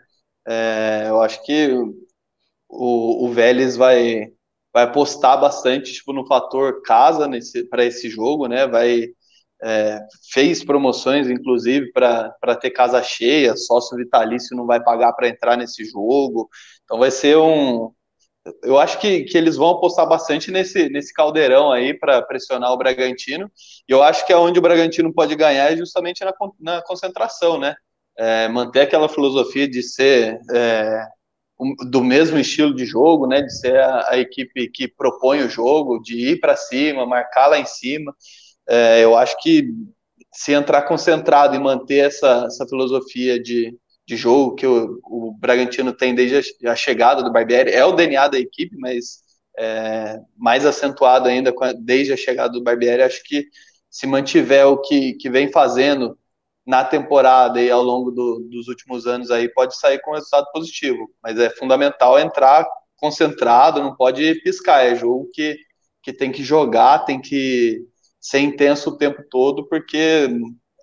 [0.47, 1.69] É, eu acho que
[2.67, 4.27] o, o Vélez vai
[4.73, 7.27] vai apostar bastante tipo, no fator casa
[7.69, 8.67] para esse jogo, né?
[8.67, 9.07] Vai
[9.63, 9.99] é,
[10.31, 15.85] fez promoções, inclusive, para ter casa cheia, sócio vitalício não vai pagar para entrar nesse
[15.85, 16.49] jogo.
[16.85, 17.91] Então vai ser um.
[18.63, 22.77] Eu acho que, que eles vão apostar bastante nesse, nesse caldeirão aí para pressionar o
[22.77, 23.51] Bragantino.
[23.87, 27.59] E eu acho que é onde o Bragantino pode ganhar é justamente na, na concentração,
[27.59, 27.75] né?
[28.17, 31.05] É, manter aquela filosofia de ser é,
[31.89, 35.99] do mesmo estilo de jogo, né, de ser a, a equipe que propõe o jogo,
[36.01, 38.13] de ir para cima, marcar lá em cima.
[38.67, 39.69] É, eu acho que
[40.33, 43.75] se entrar concentrado e manter essa, essa filosofia de,
[44.09, 47.91] de jogo que o, o Bragantino tem desde a, a, chegada do Barbieri, é o
[47.91, 49.19] DNA da equipe, mas
[49.55, 53.45] é, mais acentuado ainda desde a chegada do Barbieri, acho que
[53.87, 56.17] se mantiver o que, que vem fazendo
[56.65, 61.07] na temporada e ao longo do, dos últimos anos aí pode sair com resultado positivo,
[61.21, 62.67] mas é fundamental entrar
[62.97, 65.55] concentrado, não pode piscar, é jogo que,
[66.01, 67.79] que tem que jogar, tem que
[68.19, 70.27] ser intenso o tempo todo, porque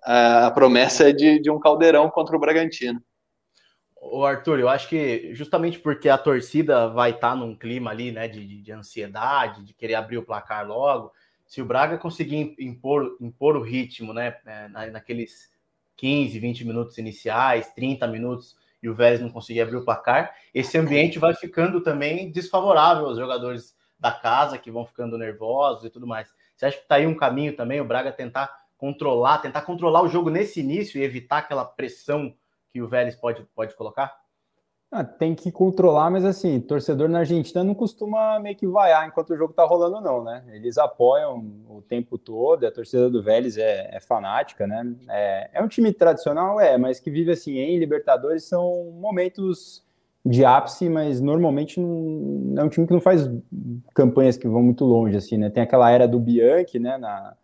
[0.01, 3.01] a promessa é de, de um caldeirão contra o Bragantino.
[4.09, 8.11] O Arthur, eu acho que justamente porque a torcida vai estar tá num clima ali,
[8.11, 11.11] né, de, de, ansiedade, de querer abrir o placar logo,
[11.45, 15.51] se o Braga conseguir impor, impor o ritmo, né, é, naqueles
[15.97, 20.77] 15, 20 minutos iniciais, 30 minutos, e o Vélez não conseguir abrir o placar, esse
[20.77, 26.07] ambiente vai ficando também desfavorável aos jogadores da casa, que vão ficando nervosos e tudo
[26.07, 26.33] mais.
[26.55, 30.07] Você acha que está aí um caminho também, o Braga tentar controlar, tentar controlar o
[30.07, 32.33] jogo nesse início e evitar aquela pressão
[32.77, 34.15] que o Vélez pode, pode colocar?
[34.91, 39.31] Ah, tem que controlar, mas assim, torcedor na Argentina não costuma meio que vaiar enquanto
[39.31, 40.43] o jogo tá rolando, não, né?
[40.53, 44.95] Eles apoiam o tempo todo, a torcida do Vélez é, é fanática, né?
[45.09, 49.83] É, é, um time tradicional, é, mas que vive assim em Libertadores são momentos
[50.23, 53.29] de ápice, mas normalmente não, é um time que não faz
[53.93, 55.49] campanhas que vão muito longe, assim, né?
[55.49, 57.35] Tem aquela era do Bianchi, né, na,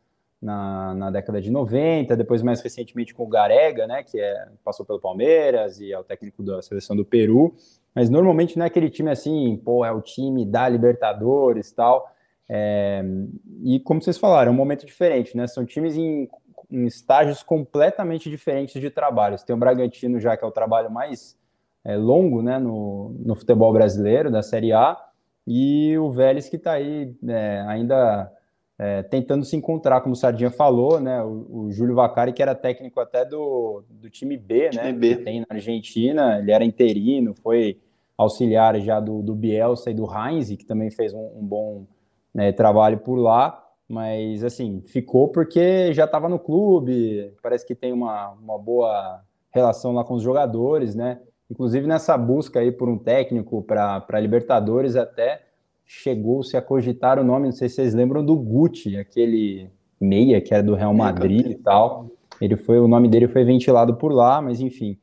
[0.43, 4.85] na, na, década de 90, depois mais recentemente com o Garega, né, que é, passou
[4.85, 7.55] pelo Palmeiras e é o técnico da seleção do Peru,
[7.95, 12.05] mas normalmente não é aquele time assim, pô, é o time da Libertadores tal,
[12.49, 13.01] é,
[13.63, 16.29] e como vocês falaram, é um momento diferente, né, são times em,
[16.69, 20.91] em estágios completamente diferentes de trabalho, você tem o Bragantino já, que é o trabalho
[20.91, 21.37] mais
[21.85, 24.97] é, longo, né, no, no futebol brasileiro, da Série A,
[25.47, 28.31] e o Vélez que está aí é, ainda
[28.77, 31.21] é, tentando se encontrar, como o Sardinha falou, né?
[31.23, 34.87] O, o, Júlio Vacari, que era técnico até do, do time B, né?
[34.87, 34.93] time?
[34.93, 35.15] B.
[35.15, 37.79] Que tem na Argentina, ele era interino, foi
[38.17, 41.85] auxiliar já do, do Bielsa e do Heinz, que também fez um, um bom
[42.33, 47.93] né, trabalho por lá, mas assim, ficou porque já estava no clube, parece que tem
[47.93, 51.19] uma, uma boa relação lá com os jogadores, né?
[51.49, 55.43] Inclusive nessa busca aí por um técnico para Libertadores até
[55.85, 59.69] chegou-se a cogitar o nome, não sei se vocês lembram do Gucci, aquele
[59.99, 62.09] meia que era do Real Madrid e tal.
[62.41, 64.97] Ele foi, o nome dele foi ventilado por lá, mas enfim.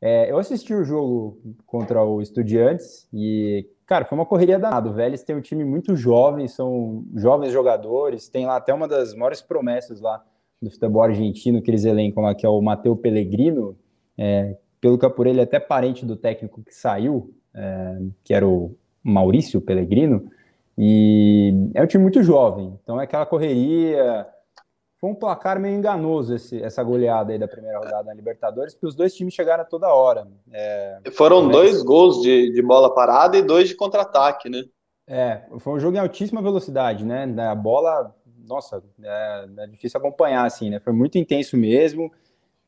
[0.00, 4.90] É, eu assisti o jogo contra o Estudiantes e, cara, foi uma correria danada.
[4.90, 9.14] O Vélez tem um time muito jovem, são jovens jogadores, tem lá até uma das
[9.14, 10.22] maiores promessas lá
[10.60, 13.76] do futebol argentino que eles elencam lá, que é o Matteo Pellegrino,
[14.16, 18.76] é, pelo que por ele até parente do técnico que saiu, é, que era o
[19.04, 20.30] Maurício Pellegrino,
[20.76, 24.26] e é um time muito jovem, então é aquela correria.
[24.98, 28.86] Foi um placar meio enganoso esse, essa goleada aí da primeira rodada na Libertadores, porque
[28.86, 30.26] os dois times chegaram a toda hora.
[30.50, 34.64] É, Foram dois gols de, de bola parada e dois de contra-ataque, né?
[35.06, 37.26] É, foi um jogo em altíssima velocidade, né?
[37.46, 38.14] A bola,
[38.48, 40.80] nossa, é, é difícil acompanhar, assim, né?
[40.80, 42.10] Foi muito intenso mesmo.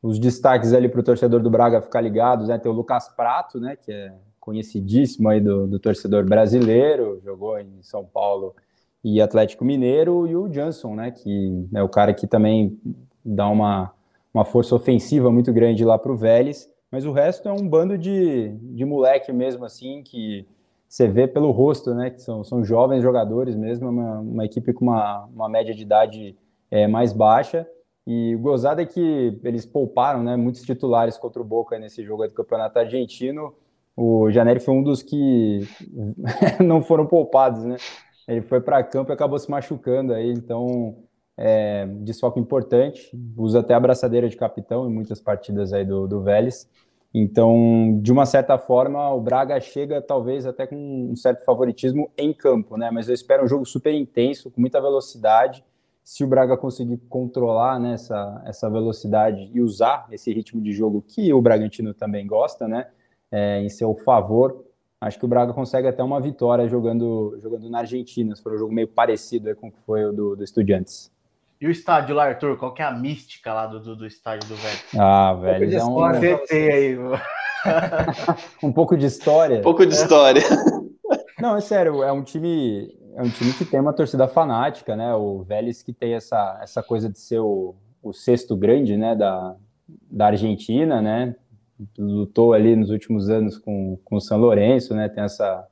[0.03, 2.59] Os destaques ali para o torcedor do Braga ficar ligados, né?
[2.59, 3.77] Tem o Lucas Prato, né?
[3.77, 4.13] Que é
[4.47, 8.55] conhecidíssimo aí do, do, torcedor brasileiro, jogou em São Paulo
[9.03, 12.79] e Atlético Mineiro, e o Johnson, né, que é o cara que também
[13.25, 13.93] dá uma,
[14.33, 17.99] uma força ofensiva muito grande lá para o Vélez, mas o resto é um bando
[17.99, 20.47] de, de moleque mesmo, assim, que
[20.89, 24.85] você vê pelo rosto, né, que são, são jovens jogadores mesmo, uma, uma equipe com
[24.85, 26.37] uma, uma média de idade
[26.71, 27.67] é, mais baixa,
[28.07, 32.33] e gozado é que eles pouparam, né, muitos titulares contra o Boca nesse jogo do
[32.33, 33.53] Campeonato Argentino,
[33.97, 35.61] o Janelli foi um dos que
[36.63, 37.77] não foram poupados, né?
[38.29, 40.97] Ele foi para campo e acabou se machucando aí, então
[41.37, 46.23] é, desfoque importante, usa até a abraçadeira de capitão em muitas partidas aí do, do
[46.23, 46.69] Vélez.
[47.15, 50.77] Então, de uma certa forma, o Braga chega talvez até com
[51.11, 52.91] um certo favoritismo em campo, né?
[52.91, 55.65] Mas eu espero um jogo super intenso, com muita velocidade.
[56.05, 61.03] Se o Braga conseguir controlar né, essa, essa velocidade e usar esse ritmo de jogo
[61.07, 62.87] que o Bragantino também gosta, né?
[63.31, 64.65] É, em seu favor.
[65.01, 68.35] Acho que o Braga consegue até uma vitória jogando, jogando na Argentina.
[68.37, 71.13] Foi um jogo meio parecido com o que foi o do, do Estudiantes.
[71.61, 72.57] E o estádio lá, Arthur?
[72.57, 74.79] Qual que é a mística lá do, do, do estádio do Velho?
[74.99, 76.05] Ah, velho, é um...
[76.05, 76.97] aí.
[78.63, 79.59] um pouco de história.
[79.59, 80.43] Um pouco de história.
[81.41, 85.15] Não, é sério, é um time, é um time que tem uma torcida fanática, né?
[85.15, 89.55] O Vélez que tem essa, essa coisa de ser o, o sexto grande, né, da,
[90.11, 91.35] da Argentina, né?
[91.99, 95.09] Lutou ali nos últimos anos com, com o São Lourenço, né?
[95.09, 95.67] Tem essa.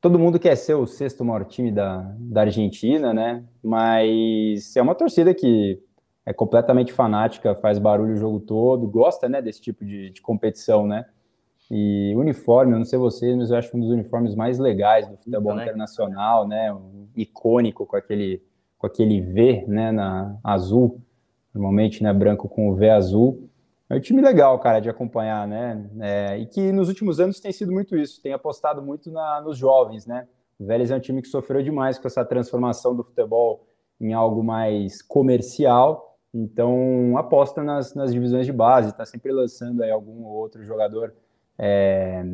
[0.00, 3.44] Todo mundo quer ser o sexto maior time da, da Argentina, né?
[3.62, 5.80] Mas é uma torcida que
[6.26, 10.86] é completamente fanática, faz barulho o jogo todo, gosta, né, desse tipo de, de competição,
[10.86, 11.04] né?
[11.70, 15.16] E uniforme, eu não sei vocês, mas eu acho um dos uniformes mais legais do
[15.16, 16.72] futebol internacional, né?
[16.72, 18.42] Um, icônico com aquele
[18.76, 21.00] com aquele V, né, na azul,
[21.54, 23.48] normalmente, né, branco com o V azul.
[23.88, 25.90] É um time legal, cara, de acompanhar, né?
[26.00, 29.58] É, e que nos últimos anos tem sido muito isso, tem apostado muito na, nos
[29.58, 30.26] jovens, né?
[30.58, 33.66] O Vélez é um time que sofreu demais com essa transformação do futebol
[34.00, 36.18] em algo mais comercial.
[36.32, 41.14] Então, aposta nas, nas divisões de base, está sempre lançando aí algum outro jogador
[41.58, 42.24] é,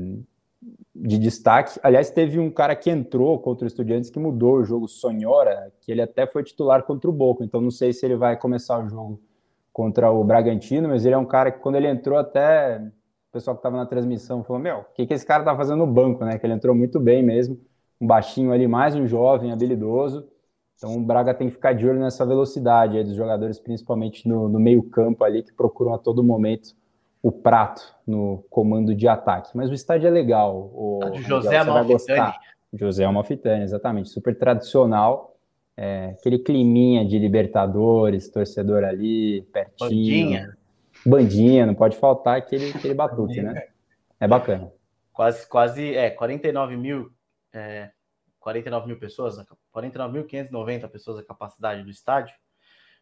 [0.95, 1.81] de destaque.
[1.83, 5.91] Aliás, teve um cara que entrou contra o Estudiantes que mudou o jogo, Sonhora, que
[5.91, 7.45] ele até foi titular contra o Boca.
[7.45, 9.21] Então, não sei se ele vai começar o jogo
[9.81, 13.57] contra o Bragantino, mas ele é um cara que, quando ele entrou, até o pessoal
[13.57, 16.23] que estava na transmissão falou: Meu, o que, que esse cara tá fazendo no banco,
[16.23, 16.39] né?
[16.39, 17.59] Que ele entrou muito bem mesmo,
[17.99, 20.29] um baixinho ali, mais um jovem, habilidoso.
[20.77, 24.51] Então o Braga tem que ficar de olho nessa velocidade aí dos jogadores, principalmente no,
[24.51, 26.75] no meio-campo ali, que procuram a todo momento
[27.23, 29.51] o prato no comando de ataque.
[29.55, 30.71] Mas o estádio é legal.
[30.75, 32.35] O, de José Amalfitani.
[32.75, 34.11] José Amalfitani, exatamente.
[34.11, 35.35] Super tradicional.
[35.77, 39.79] É, aquele climinha de Libertadores, torcedor ali, pertinho.
[39.79, 40.59] Bandinha.
[41.07, 43.69] Bandinha, não pode faltar aquele, aquele batuque, né?
[44.19, 44.71] É bacana.
[45.13, 47.11] Quase, quase, é, 49 mil
[47.53, 47.91] é,
[48.39, 49.37] 49 mil pessoas,
[49.75, 52.35] 49.590 pessoas a capacidade do estádio.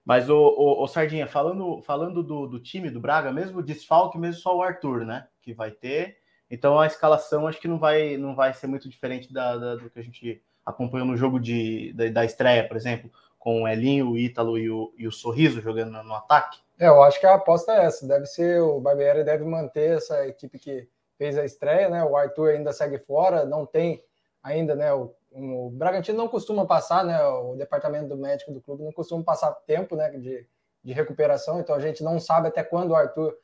[0.04, 4.40] Mas, o, o, o, Sardinha, falando, falando do, do, time do Braga, mesmo desfalque, mesmo
[4.40, 5.28] só o Arthur, né?
[5.42, 6.18] Que vai ter.
[6.50, 9.90] Então a escalação acho que não vai, não vai ser muito diferente da, da do
[9.90, 14.10] que a gente acompanhou no jogo de, da, da estreia, por exemplo, com o Elinho,
[14.10, 16.58] o Ítalo e o, e o Sorriso jogando no, no, ataque.
[16.78, 18.06] É, eu acho que a aposta é essa.
[18.06, 22.04] Deve ser o Barbieri deve manter essa equipe que fez a estreia, né?
[22.04, 24.04] O Arthur ainda segue fora, não tem
[24.42, 24.92] ainda, né?
[24.92, 27.22] O, o Bragantino não costuma passar, né?
[27.24, 30.10] O departamento do médico do clube não costuma passar tempo, né?
[30.10, 30.46] De,
[30.84, 33.34] de recuperação, então a gente não sabe até quando o Arthur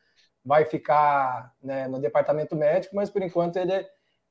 [0.44, 3.86] vai ficar né, no departamento médico, mas por enquanto ele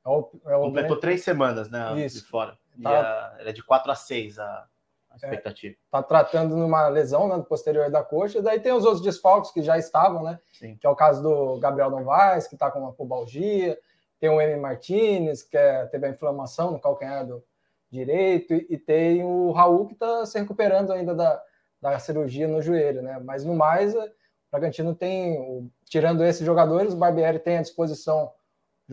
[0.05, 2.05] é o, é o completou três semanas, né?
[2.05, 2.19] Isso.
[2.19, 2.57] De fora.
[2.81, 3.35] Tá.
[3.39, 4.67] é de quatro a seis a,
[5.11, 5.75] a expectativa.
[5.75, 9.51] É, tá tratando numa lesão né, no posterior da coxa, daí tem os outros desfalques
[9.51, 10.39] que já estavam, né?
[10.53, 10.75] Sim.
[10.77, 13.77] Que é o caso do Gabriel Novaes, que está com uma pubalgia,
[14.19, 14.59] tem o M.
[14.59, 17.43] Martinez, que é, teve a inflamação no calcanhar do
[17.91, 21.41] direito, e, e tem o Raul, que está se recuperando ainda da,
[21.79, 23.21] da cirurgia no joelho, né?
[23.23, 24.09] Mas no mais, o
[24.51, 28.31] Bragantino tem, tirando esses jogadores, o Barbieri tem à disposição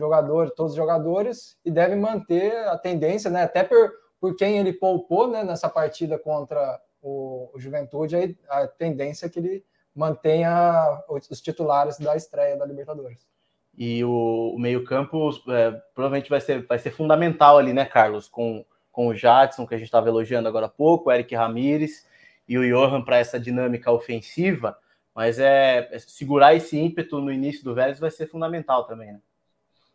[0.01, 3.43] jogadores, todos os jogadores, e deve manter a tendência, né?
[3.43, 9.27] Até por, por quem ele poupou né, nessa partida contra o, o Juventude, a, tendência
[9.27, 13.27] é que ele mantenha os titulares da estreia da Libertadores.
[13.77, 18.27] E o, o meio-campo é, provavelmente vai ser, vai ser fundamental ali, né, Carlos?
[18.27, 22.05] Com, com o Jadson, que a gente estava elogiando agora há pouco, o Eric Ramires
[22.47, 24.77] e o Johan para essa dinâmica ofensiva.
[25.15, 29.19] Mas é, é, segurar esse ímpeto no início do Vélez vai ser fundamental também, né?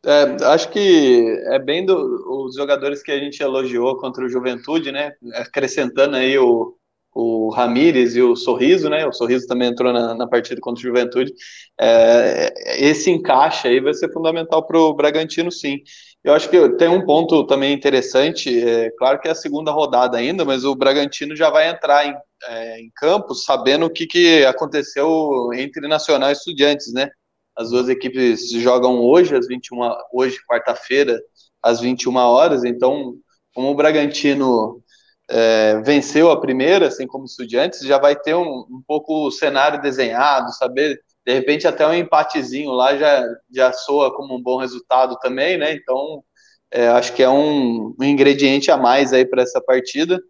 [0.06, 5.12] É, acho que é bem dos jogadores que a gente elogiou contra o Juventude, né?
[5.34, 6.76] Acrescentando aí o,
[7.12, 9.04] o Ramires e o Sorriso, né?
[9.04, 11.32] O Sorriso também entrou na, na partida contra o Juventude.
[11.80, 12.54] É,
[12.84, 15.80] esse encaixe aí vai ser fundamental para o Bragantino, sim.
[16.22, 20.16] Eu acho que tem um ponto também interessante, é, claro que é a segunda rodada
[20.18, 22.14] ainda, mas o Bragantino já vai entrar em,
[22.48, 27.08] é, em campo sabendo o que, que aconteceu entre Nacional e Estudiantes, né?
[27.56, 29.78] As duas equipes jogam hoje, às 21
[30.12, 31.20] hoje, quarta-feira,
[31.62, 33.14] às 21 horas, então,
[33.54, 34.82] como o Bragantino
[35.28, 39.80] é, venceu a primeira, assim como estudiantes, já vai ter um, um pouco o cenário
[39.80, 45.18] desenhado, saber, de repente até um empatezinho lá já, já soa como um bom resultado
[45.18, 45.72] também, né?
[45.72, 46.22] Então,
[46.70, 50.20] é, acho que é um, um ingrediente a mais aí para essa partida.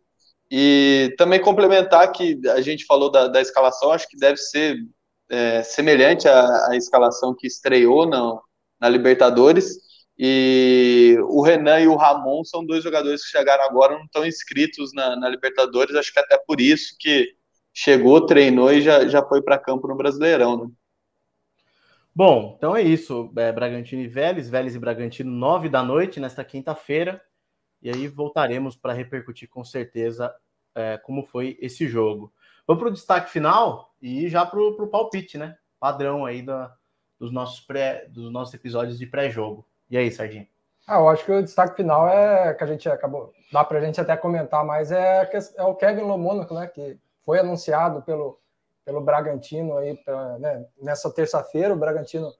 [0.51, 4.77] E também complementar que a gente falou da, da escalação, acho que deve ser
[5.29, 8.41] é, semelhante à, à, escalação que estreou na,
[8.81, 9.85] na Libertadores.
[10.18, 14.93] E o Renan e o Ramon são dois jogadores que chegaram agora, não estão inscritos
[14.95, 17.35] na, na Libertadores, acho que até por isso que
[17.74, 20.70] chegou, treinou e já, já foi para campo no Brasileirão, né?
[22.14, 23.31] Bom, então é isso.
[23.37, 27.20] É, Bragantino e Vélez, Vélez e Bragantino, nove da noite, nesta quinta-feira.
[27.83, 30.35] E aí voltaremos para repercutir com certeza
[30.74, 32.33] é, como foi esse jogo.
[32.66, 35.57] Vamos para o destaque final e já para o palpite, né?
[35.81, 36.73] Padrão aí da,
[37.19, 39.67] dos, nossos pré, dos nossos episódios de pré-jogo.
[39.91, 40.47] E aí, Sardinha?
[40.87, 43.81] Ah, eu acho que o destaque final é que a gente acabou, dá para a
[43.81, 48.39] gente até comentar mais, é, é o Kevin Lomônico, né, que foi anunciado pelo,
[48.85, 51.75] pelo Bragantino aí pra, né, nessa terça-feira.
[51.75, 52.33] O Bragantino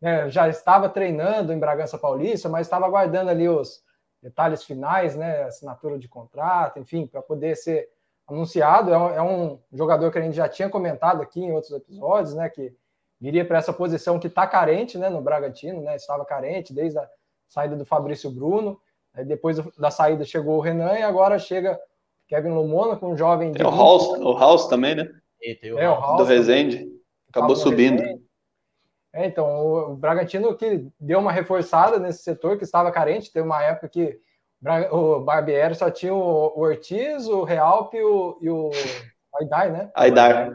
[0.00, 3.84] né, já estava treinando em Bragança Paulista, mas estava aguardando ali os
[4.22, 7.90] detalhes finais, né, assinatura de contrato, enfim, para poder ser
[8.32, 8.90] anunciado.
[8.92, 12.48] É, é, um jogador que a gente já tinha comentado aqui em outros episódios, né,
[12.48, 12.74] que
[13.20, 17.08] viria para essa posição que está carente né, no Bragantino, né, estava carente desde a
[17.48, 18.80] saída do Fabrício Bruno,
[19.14, 21.78] aí depois da saída chegou o Renan e agora chega
[22.26, 23.52] Kevin Lomona com um jovem...
[23.52, 25.08] Tem o House, o House também, né?
[25.40, 26.88] E tem o é, House, do Rezende,
[27.28, 28.02] acabou subindo.
[29.12, 33.44] É, então, o, o Bragantino que deu uma reforçada nesse setor que estava carente, teve
[33.44, 34.18] uma época que
[34.92, 38.70] O Barbieri só tinha o Ortiz, o Realpe e o, e o
[39.40, 39.90] Aidai, né?
[39.94, 40.52] Aidar.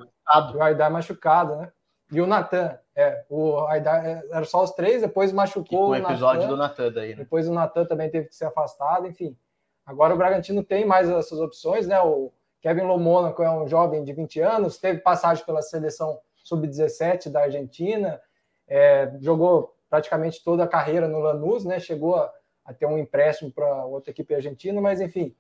[0.56, 1.72] O Aidar machucado, né?
[2.12, 2.78] E o Natan.
[2.96, 6.92] É, o Aidar é, era só os três, depois machucou o episódio Nathan, do Natan
[6.92, 7.16] daí, né?
[7.18, 9.38] Depois o Natan também teve que ser afastado, enfim.
[9.86, 12.00] Agora o Bragantino tem mais essas opções, né?
[12.02, 12.32] O
[12.62, 18.20] Kevin Lomônaco é um jovem de 20 anos, teve passagem pela seleção sub-17 da Argentina,
[18.68, 21.80] é, jogou praticamente toda a carreira no Lanús, né?
[21.80, 22.34] Chegou a,
[22.68, 25.34] a ter um empréstimo para outra equipe argentina, mas enfim,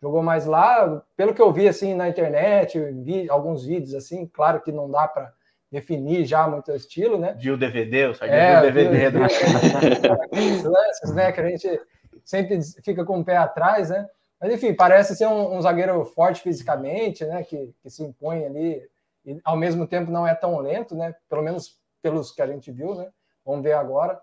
[0.00, 1.04] jogou mais lá.
[1.14, 5.06] Pelo que eu vi assim na internet, vi alguns vídeos assim, claro que não dá
[5.06, 5.30] para
[5.70, 7.36] definir já muito o estilo, né?
[7.38, 9.10] Viu o DVD, o Sardinha é, viu o DVD.
[9.10, 9.18] Do...
[10.70, 11.30] lances, né?
[11.30, 11.80] Que a gente
[12.24, 14.08] sempre fica com o pé atrás, né?
[14.40, 17.44] Mas enfim, parece ser um, um zagueiro forte fisicamente, né?
[17.44, 18.82] Que, que se impõe ali
[19.24, 21.14] e ao mesmo tempo não é tão lento, né?
[21.28, 23.08] Pelo menos pelos que a gente viu, né?
[23.44, 24.18] Vamos ver agora.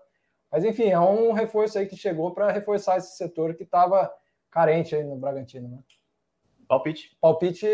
[0.51, 4.11] Mas enfim, é um reforço aí que chegou para reforçar esse setor que estava
[4.49, 5.79] carente aí no Bragantino, né?
[6.67, 7.15] Palpite.
[7.21, 7.65] Palpite,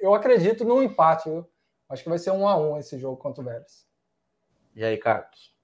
[0.00, 1.46] eu acredito num empate, viu?
[1.88, 3.86] Acho que vai ser um a um esse jogo contra o Vélez.
[4.74, 5.54] E aí, Carlos?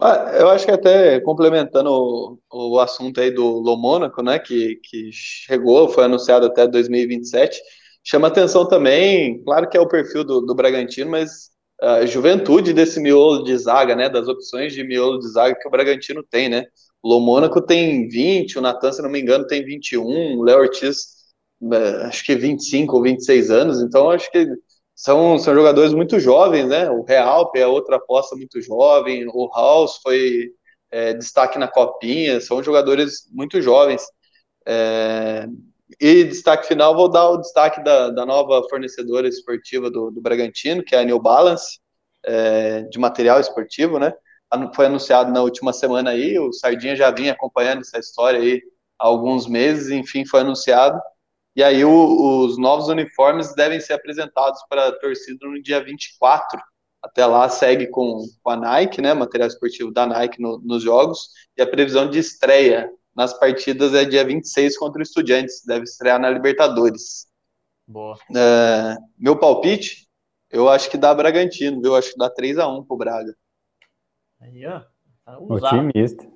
[0.00, 5.10] Ah, eu acho que até complementando o, o assunto aí do Lomônaco, né, que, que
[5.12, 7.60] chegou, foi anunciado até 2027,
[8.02, 11.50] chama atenção também, claro que é o perfil do, do Bragantino, mas
[11.80, 15.70] a juventude desse miolo de zaga, né, das opções de miolo de zaga que o
[15.70, 16.66] Bragantino tem, né,
[17.02, 21.14] o Lomônaco tem 20, o Natan, se não me engano, tem 21, o Léo Ortiz,
[21.72, 24.46] é, acho que 25 ou 26 anos, então acho que
[24.94, 26.88] são, são jogadores muito jovens, né?
[26.88, 30.52] O Real é outra aposta muito jovem, o House foi
[30.90, 34.02] é, destaque na Copinha, são jogadores muito jovens.
[34.66, 35.46] É,
[36.00, 40.82] e destaque final, vou dar o destaque da, da nova fornecedora esportiva do, do Bragantino,
[40.82, 41.78] que é a New Balance,
[42.24, 44.12] é, de material esportivo, né?
[44.74, 48.62] Foi anunciado na última semana aí, o Sardinha já vinha acompanhando essa história aí
[48.98, 51.00] há alguns meses, enfim, foi anunciado.
[51.56, 56.60] E aí o, os novos uniformes devem ser apresentados para a torcida no dia 24.
[57.02, 61.28] Até lá segue com, com a Nike, né, material esportivo da Nike no, nos jogos,
[61.56, 66.20] e a previsão de estreia nas partidas é dia 26 contra o Estudiantes, deve estrear
[66.20, 67.28] na Libertadores.
[67.86, 68.18] Boa.
[68.34, 70.08] É, meu palpite,
[70.50, 71.92] eu acho que dá Bragantino, viu?
[71.92, 73.34] Eu acho que dá 3 a 1 pro Braga.
[74.40, 74.82] Aí, ó.
[75.24, 76.26] Tá otimista.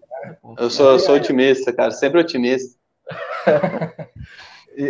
[0.59, 2.79] Eu sou, eu sou otimista, cara, sempre otimista.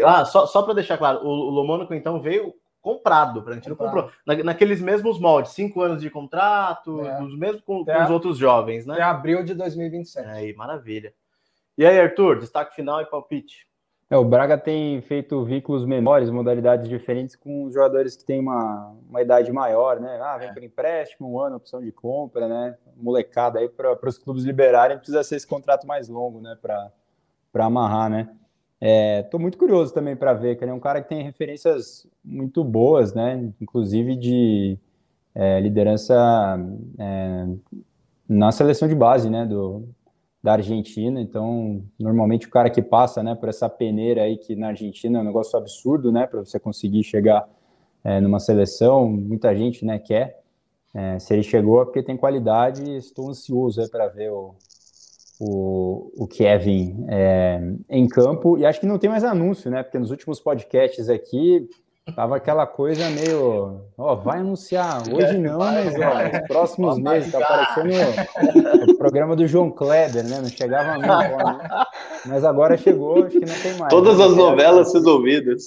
[0.05, 3.69] Ah, só, só para deixar claro, o, o Lomônico então veio comprado, para a gente
[3.69, 4.11] não comprou.
[4.27, 7.23] Na, naqueles mesmos moldes, cinco anos de contrato, é.
[7.23, 8.95] os mesmos com, com, os outros jovens, né?
[8.95, 10.29] Até abril de 2027.
[10.29, 11.15] Aí, maravilha.
[11.79, 13.65] E aí, Arthur, destaque final e palpite.
[14.11, 18.97] É, o Braga tem feito vínculos menores, modalidades diferentes com os jogadores que têm uma,
[19.09, 20.19] uma idade maior, né?
[20.21, 20.53] Ah, vem é.
[20.53, 22.77] por empréstimo, um ano, opção de compra, né?
[22.97, 26.59] Molecada aí para os clubes liberarem, precisa ser esse contrato mais longo, né?
[26.61, 28.29] Para amarrar, né?
[29.23, 32.09] Estou é, muito curioso também para ver, que ele é um cara que tem referências
[32.25, 33.53] muito boas, né?
[33.61, 34.77] Inclusive de
[35.33, 36.59] é, liderança
[36.99, 37.47] é,
[38.29, 39.47] na seleção de base, né?
[39.47, 39.89] Do,
[40.43, 41.21] da Argentina.
[41.21, 45.23] Então, normalmente o cara que passa, né, por essa peneira aí que na Argentina é
[45.23, 46.27] um negócio absurdo, né?
[46.27, 47.49] Para você conseguir chegar
[48.05, 50.41] é, numa seleção, muita gente, né, quer.
[50.95, 52.97] É, se ele chegou é porque tem qualidade.
[52.97, 54.55] Estou ansioso para ver o
[55.39, 58.59] o, o Kevin é, em campo.
[58.59, 59.83] E acho que não tem mais anúncio, né?
[59.83, 61.69] Porque nos últimos podcasts aqui
[62.17, 63.83] tava aquela coisa meio.
[63.97, 65.03] Ó, vai anunciar.
[65.13, 67.31] Hoje não, mas ó, nos próximos meses.
[67.31, 67.95] Tá parecendo
[68.89, 70.39] o, o, programa do João Kleber, né?
[70.39, 71.85] Não chegava a mim, né?
[72.27, 73.91] Mas agora chegou, acho que não tem mais.
[73.91, 74.25] Todas né?
[74.27, 75.65] as novelas resolvidas.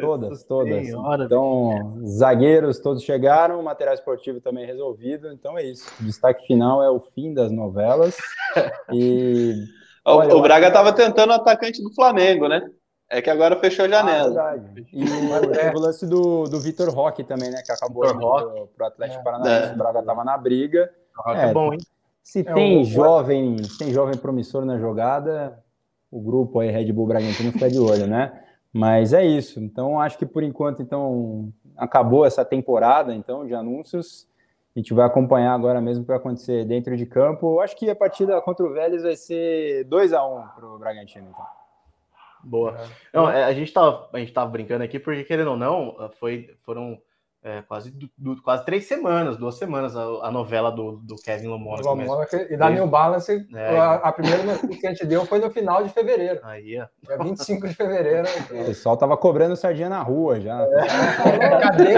[0.00, 0.88] Todas, todas.
[0.88, 5.32] Então, zagueiros todos chegaram, material esportivo também resolvido.
[5.32, 5.90] Então é isso.
[6.00, 8.16] O destaque final é o fim das novelas.
[8.92, 9.54] E.
[10.06, 12.62] Olha, o, Braga estava tentando o atacante do Flamengo, né?
[13.10, 14.40] É que agora fechou a janela.
[14.40, 14.56] Ah,
[14.92, 17.62] e o, o lance do, do Vitor Roque também, né?
[17.64, 19.24] Que acabou para o Atlético é.
[19.24, 19.70] Paranaense.
[19.70, 19.72] É.
[19.72, 20.90] O Braga estava na briga.
[21.28, 21.78] É, é, bom, hein?
[22.24, 22.84] Se é tem o...
[22.84, 25.62] jovem, se tem jovem promissor na jogada,
[26.10, 28.42] o grupo aí Red Bull Bragantino fica de olho, né?
[28.72, 29.60] Mas é isso.
[29.60, 34.26] Então, acho que por enquanto, então, acabou essa temporada, então, de anúncios.
[34.74, 37.60] A gente vai acompanhar agora mesmo o que vai acontecer dentro de campo.
[37.60, 40.78] Acho que a partida contra o Vélez vai ser 2 a 1 um para o
[40.78, 41.46] Bragantino, então.
[42.42, 42.76] Boa.
[42.80, 42.88] É.
[43.12, 46.56] Não, é, a gente tava, a gente tava brincando aqui porque querendo ou não, foi,
[46.62, 46.98] foram
[47.44, 51.82] é, quase, do, quase três semanas, duas semanas, a, a novela do, do Kevin Lomona.
[52.48, 53.78] E da New Balance, é.
[53.78, 56.40] a, a, primeira notícia que a gente deu foi no final de fevereiro.
[56.42, 56.86] Aí, ó.
[57.06, 58.26] Dia 25 de fevereiro.
[58.50, 60.58] O pessoal tava cobrando sardinha na rua já.
[60.58, 61.60] É.
[61.60, 61.94] cadê,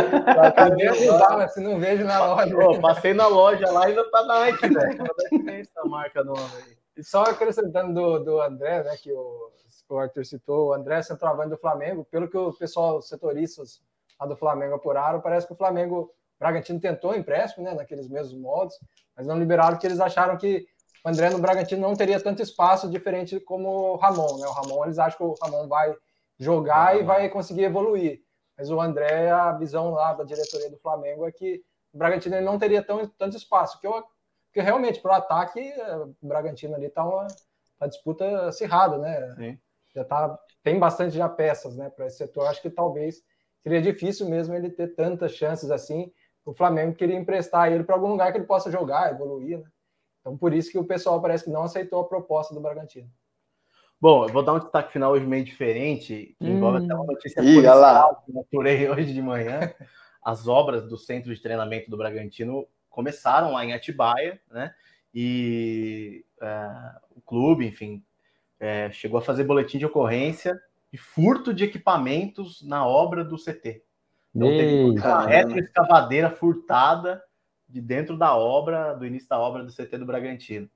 [0.52, 1.60] cadê a New Balance?
[1.60, 2.56] Não vejo na loja.
[2.56, 5.60] Pô, passei na loja lá e ainda tá Nike, velho.
[5.60, 6.76] Essa marca nova aí.
[6.96, 9.52] E só acrescentando do, do André, né, que o
[9.88, 13.80] o Arthur citou, o André centroavante do Flamengo, pelo que o pessoal setoristas
[14.18, 18.38] lá do Flamengo apuraram, parece que o Flamengo, o Bragantino tentou empréstimo, né, naqueles mesmos
[18.40, 18.74] modos,
[19.16, 20.66] mas não liberaram porque eles acharam que
[21.04, 24.46] o André no Bragantino não teria tanto espaço diferente como o Ramon, né?
[24.46, 25.94] O Ramon, eles acham que o Ramon vai
[26.38, 28.22] jogar e vai conseguir evoluir.
[28.58, 31.62] Mas o André, a visão lá da diretoria do Flamengo é que
[31.92, 34.04] o Bragantino não teria tão, tanto espaço, que eu
[34.56, 35.60] porque realmente, para o ataque,
[36.22, 37.26] o Bragantino ali está uma,
[37.78, 39.34] uma disputa acirrada, né?
[39.36, 39.58] Sim.
[39.94, 42.46] Já tá, tem bastante já peças né, para esse setor.
[42.46, 43.22] Acho que talvez
[43.66, 46.12] seria difícil mesmo ele ter tantas chances assim.
[46.44, 49.58] O Flamengo queria emprestar ele para algum lugar que ele possa jogar, evoluir.
[49.58, 49.64] Né?
[50.20, 53.10] Então, por isso que o pessoal parece que não aceitou a proposta do Bragantino.
[54.00, 56.58] Bom, eu vou dar um destaque final hoje meio diferente, que hum.
[56.58, 59.58] envolve até uma notícia Ih, policial que eu apurei hoje de manhã.
[60.22, 64.72] As obras do centro de treinamento do Bragantino começaram lá em Atibaia, né?
[65.12, 66.70] E é,
[67.16, 68.04] o clube, enfim,
[68.60, 70.56] é, chegou a fazer boletim de ocorrência
[70.92, 73.82] de furto de equipamentos na obra do CT.
[74.34, 77.22] Então, teve uma retroescavadeira furtada
[77.68, 80.68] de dentro da obra, do início da obra do CT do Bragantino.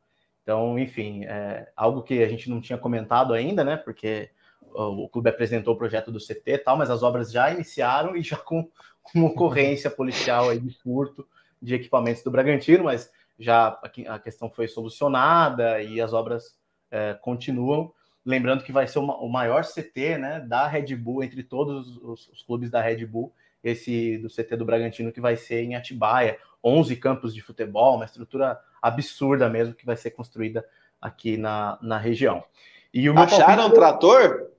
[0.42, 3.76] Então, enfim, é algo que a gente não tinha comentado ainda, né?
[3.76, 4.30] Porque
[4.60, 8.16] o, o clube apresentou o projeto do CT e tal, mas as obras já iniciaram
[8.16, 8.68] e já com,
[9.02, 11.26] com ocorrência policial aí de furto
[11.60, 16.56] de equipamentos do Bragantino, mas já a questão foi solucionada e as obras
[16.90, 17.92] é, continuam.
[18.24, 22.28] Lembrando que vai ser uma, o maior CT né, da Red Bull, entre todos os,
[22.28, 23.32] os, clubes da Red Bull,
[23.64, 28.04] esse do CT do Bragantino, que vai ser em Atibaia, 11 campos de futebol, uma
[28.04, 30.66] estrutura absurda mesmo que vai ser construída
[31.00, 32.44] aqui na, na região.
[32.92, 33.74] E o Acharam palpite...
[33.74, 34.50] trator?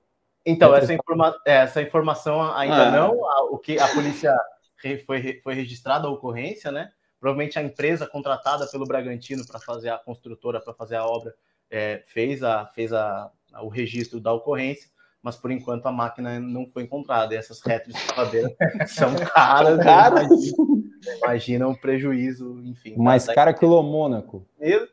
[0.44, 1.40] Então, essa, informa...
[1.46, 2.90] É, essa informação ainda ah.
[2.90, 3.16] não.
[3.50, 4.36] O que a polícia
[5.06, 6.90] foi, foi registrada a ocorrência, né?
[7.20, 11.32] Provavelmente a empresa contratada pelo Bragantino para fazer a construtora, para fazer a obra,
[11.70, 13.30] é, fez, a, fez a,
[13.60, 14.90] o registro da ocorrência,
[15.22, 17.34] mas por enquanto a máquina não foi encontrada.
[17.34, 18.52] E essas retroescavadeiras
[18.88, 19.78] são caras.
[19.82, 20.28] caras.
[21.18, 22.96] Imagina, o prejuízo, enfim.
[22.96, 24.46] Mais cara que o Mônaco.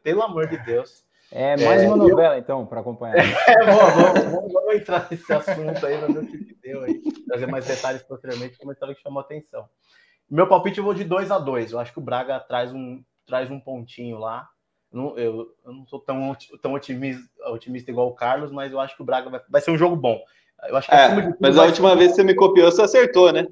[0.03, 1.07] Pelo amor de Deus.
[1.31, 2.39] É mais é, uma novela, eu...
[2.39, 3.15] então, para acompanhar.
[3.47, 7.01] É, vamos, vamos, vamos, entrar nesse assunto aí, ver o que deu aí.
[7.27, 9.69] Trazer mais detalhes posteriormente, como história que chamou atenção.
[10.29, 13.03] Meu palpite eu vou de 2 a 2 Eu acho que o Braga traz um,
[13.25, 14.47] traz um pontinho lá.
[14.91, 18.95] Eu, eu, eu não sou tão, tão otimista, otimista igual o Carlos, mas eu acho
[18.95, 20.19] que o Braga vai, vai ser um jogo bom.
[20.67, 23.47] Eu acho que é, mas a última vez que você me copiou, você acertou, né?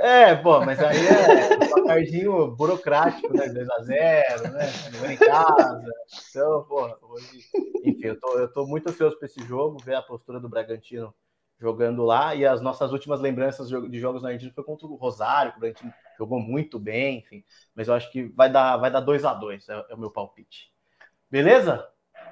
[0.00, 3.48] É, pô, mas aí é um placardinho burocrático, né?
[3.48, 4.70] 2x0, né?
[4.92, 5.82] Não em casa.
[6.30, 7.40] Então, pô, hoje.
[7.84, 11.12] Enfim, eu tô, eu tô muito ansioso para esse jogo, ver a postura do Bragantino
[11.58, 12.34] jogando lá.
[12.34, 15.60] E as nossas últimas lembranças de jogos na Argentina foi contra o Rosário, que o
[15.60, 17.44] Bragantino jogou muito bem, enfim.
[17.74, 20.12] Mas eu acho que vai dar, vai dar 2 a 2 é, é o meu
[20.12, 20.72] palpite.
[21.30, 21.86] Beleza?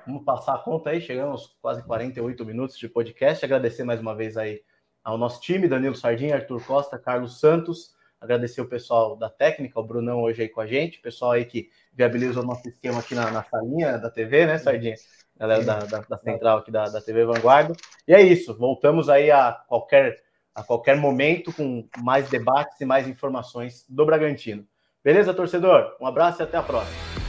[0.07, 3.45] Vamos passar a conta aí, chegamos quase 48 minutos de podcast.
[3.45, 4.63] Agradecer mais uma vez aí
[5.05, 7.95] ao nosso time, Danilo Sardinha, Arthur Costa, Carlos Santos.
[8.19, 11.45] Agradecer o pessoal da técnica, o Brunão hoje aí com a gente, o pessoal aí
[11.45, 14.95] que viabiliza o nosso esquema aqui na, na salinha da TV, né, Sardinha?
[15.37, 17.75] Galera da, da, da central aqui da, da TV Vanguarda.
[18.09, 20.17] E é isso, voltamos aí a qualquer,
[20.55, 24.67] a qualquer momento com mais debates e mais informações do Bragantino.
[25.05, 25.95] Beleza, torcedor?
[26.01, 27.26] Um abraço e até a próxima.